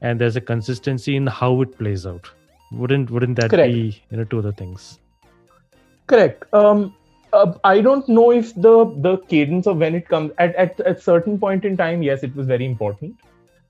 and 0.00 0.20
there's 0.20 0.36
a 0.36 0.40
consistency 0.40 1.16
in 1.16 1.26
how 1.26 1.60
it 1.62 1.78
plays 1.78 2.06
out 2.06 2.30
wouldn't 2.76 3.10
wouldn't 3.10 3.36
that 3.40 3.50
Correct. 3.50 3.72
be 3.72 4.02
you 4.10 4.16
know 4.16 4.24
two 4.24 4.38
of 4.38 4.44
the 4.44 4.52
things? 4.52 4.98
Correct. 6.06 6.44
Um, 6.52 6.94
uh, 7.32 7.54
I 7.64 7.80
don't 7.80 8.08
know 8.08 8.30
if 8.30 8.54
the 8.54 8.84
the 8.98 9.18
cadence 9.28 9.66
of 9.66 9.78
when 9.78 9.94
it 9.94 10.08
comes 10.08 10.32
at 10.38 10.54
at 10.56 10.80
at 10.80 11.02
certain 11.02 11.38
point 11.38 11.64
in 11.64 11.76
time. 11.76 12.02
Yes, 12.02 12.22
it 12.22 12.34
was 12.34 12.46
very 12.46 12.64
important. 12.64 13.16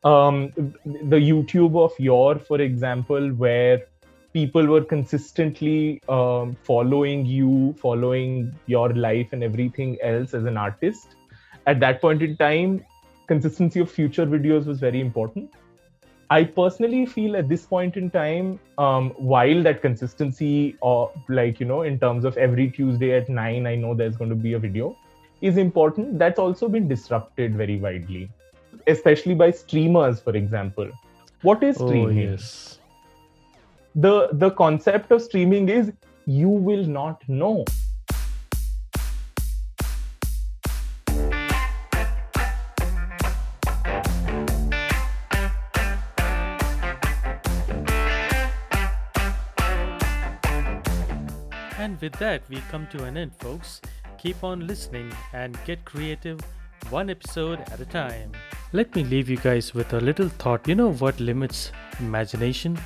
Um, 0.05 0.53
the 0.85 1.16
YouTube 1.16 1.83
of 1.83 1.92
your, 1.98 2.38
for 2.38 2.61
example, 2.61 3.31
where 3.31 3.87
people 4.35 4.66
were 4.66 4.85
consistently 4.85 6.03
um, 6.09 6.57
following 6.64 7.25
you, 7.25 7.75
following 7.79 8.53
your 8.66 8.92
life 8.92 9.29
and 9.33 9.44
everything 9.44 9.97
else 10.03 10.35
as 10.35 10.44
an 10.44 10.57
artist. 10.57 11.14
At 11.66 11.81
that 11.81 12.01
point 12.01 12.20
in 12.20 12.37
time, 12.37 12.85
consistency 13.29 13.81
of 13.81 13.90
future 13.90 14.27
videos 14.27 14.66
was 14.66 14.81
very 14.81 15.01
important. 15.01 15.55
I 16.31 16.42
personally 16.42 17.07
feel 17.07 17.37
at 17.37 17.49
this 17.49 17.64
point 17.64 17.97
in 17.97 18.11
time, 18.11 18.59
um, 18.77 19.11
while 19.11 19.62
that 19.62 19.81
consistency, 19.83 20.77
or 20.81 21.12
like 21.29 21.61
you 21.61 21.66
know, 21.66 21.83
in 21.83 21.99
terms 22.01 22.25
of 22.25 22.37
every 22.37 22.70
Tuesday 22.70 23.12
at 23.16 23.29
nine, 23.29 23.66
I 23.66 23.77
know 23.77 23.94
there's 23.94 24.16
going 24.16 24.31
to 24.31 24.37
be 24.37 24.55
a 24.55 24.59
video, 24.59 24.97
is 25.42 25.59
important. 25.59 26.18
That's 26.18 26.38
also 26.38 26.68
been 26.68 26.88
disrupted 26.88 27.55
very 27.55 27.77
widely, 27.79 28.31
especially 28.88 29.35
by 29.35 29.53
streamers, 29.53 30.18
for 30.18 30.35
example. 30.35 30.90
What 31.42 31.62
is 31.62 31.77
Oh 31.79 31.87
streaming? 31.87 32.31
yes. 32.31 32.79
The 33.96 34.30
the 34.33 34.50
concept 34.50 35.12
of 35.12 35.22
streaming 35.22 35.68
is 35.68 35.92
you 36.26 36.48
will 36.48 36.85
not 36.85 37.22
know. 37.28 37.64
And 51.78 52.00
with 52.00 52.14
that, 52.14 52.42
we 52.48 52.57
come 52.70 52.88
to 52.88 53.04
an 53.04 53.16
end, 53.16 53.33
folks. 53.37 53.80
Keep 54.18 54.42
on 54.42 54.66
listening 54.66 55.12
and 55.33 55.57
get 55.64 55.85
creative 55.85 56.40
one 56.90 57.11
episode 57.11 57.61
at 57.70 57.78
a 57.78 57.85
time. 57.85 58.33
Let 58.72 58.92
me 58.96 59.04
leave 59.04 59.28
you 59.28 59.37
guys 59.37 59.72
with 59.72 59.92
a 59.92 60.00
little 60.00 60.28
thought. 60.28 60.66
You 60.66 60.74
know 60.74 60.92
what 60.94 61.20
limits 61.20 61.70
imagination? 62.00 62.76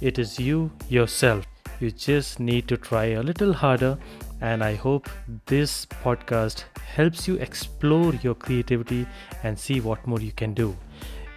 It 0.00 0.18
is 0.18 0.40
you 0.40 0.70
yourself. 0.88 1.44
You 1.78 1.90
just 1.90 2.40
need 2.40 2.66
to 2.68 2.78
try 2.78 3.04
a 3.06 3.22
little 3.22 3.52
harder, 3.52 3.98
and 4.40 4.64
I 4.64 4.74
hope 4.74 5.08
this 5.44 5.84
podcast 5.84 6.64
helps 6.94 7.28
you 7.28 7.34
explore 7.34 8.14
your 8.22 8.34
creativity 8.34 9.06
and 9.42 9.58
see 9.58 9.80
what 9.80 10.06
more 10.06 10.20
you 10.20 10.32
can 10.32 10.54
do. 10.54 10.74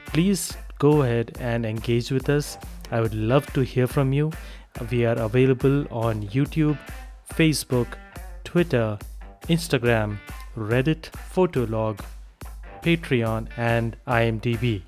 Please 0.06 0.56
go 0.80 1.02
ahead 1.02 1.36
and 1.42 1.66
engage 1.66 2.10
with 2.10 2.30
us. 2.30 2.58
I 2.92 3.02
would 3.02 3.14
love 3.14 3.52
to 3.54 3.62
hear 3.62 3.88
from 3.88 4.14
you. 4.14 4.32
We 4.90 5.06
are 5.06 5.20
available 5.20 5.86
on 5.92 6.24
YouTube, 6.28 6.78
Facebook, 7.34 7.88
Twitter, 8.46 8.98
Instagram, 9.50 10.18
Reddit, 10.56 11.10
Photoblog, 11.36 12.00
Patreon, 12.84 13.50
and 13.58 13.98
IMDb. 14.08 14.84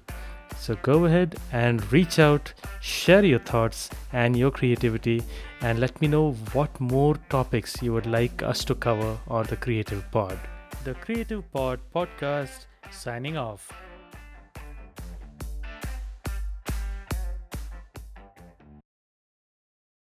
So 0.59 0.75
go 0.83 1.05
ahead 1.05 1.37
and 1.53 1.91
reach 1.91 2.19
out, 2.19 2.53
share 2.81 3.23
your 3.23 3.39
thoughts 3.39 3.89
and 4.11 4.37
your 4.37 4.51
creativity, 4.51 5.23
and 5.61 5.79
let 5.79 5.99
me 6.01 6.07
know 6.07 6.33
what 6.53 6.79
more 6.79 7.15
topics 7.29 7.81
you 7.81 7.93
would 7.93 8.05
like 8.05 8.43
us 8.43 8.65
to 8.65 8.75
cover 8.75 9.17
on 9.29 9.45
the 9.45 9.55
Creative 9.55 10.03
Pod. 10.11 10.37
The 10.83 10.95
Creative 10.95 11.49
Pod 11.53 11.79
podcast 11.95 12.65
signing 12.91 13.37
off. 13.37 13.71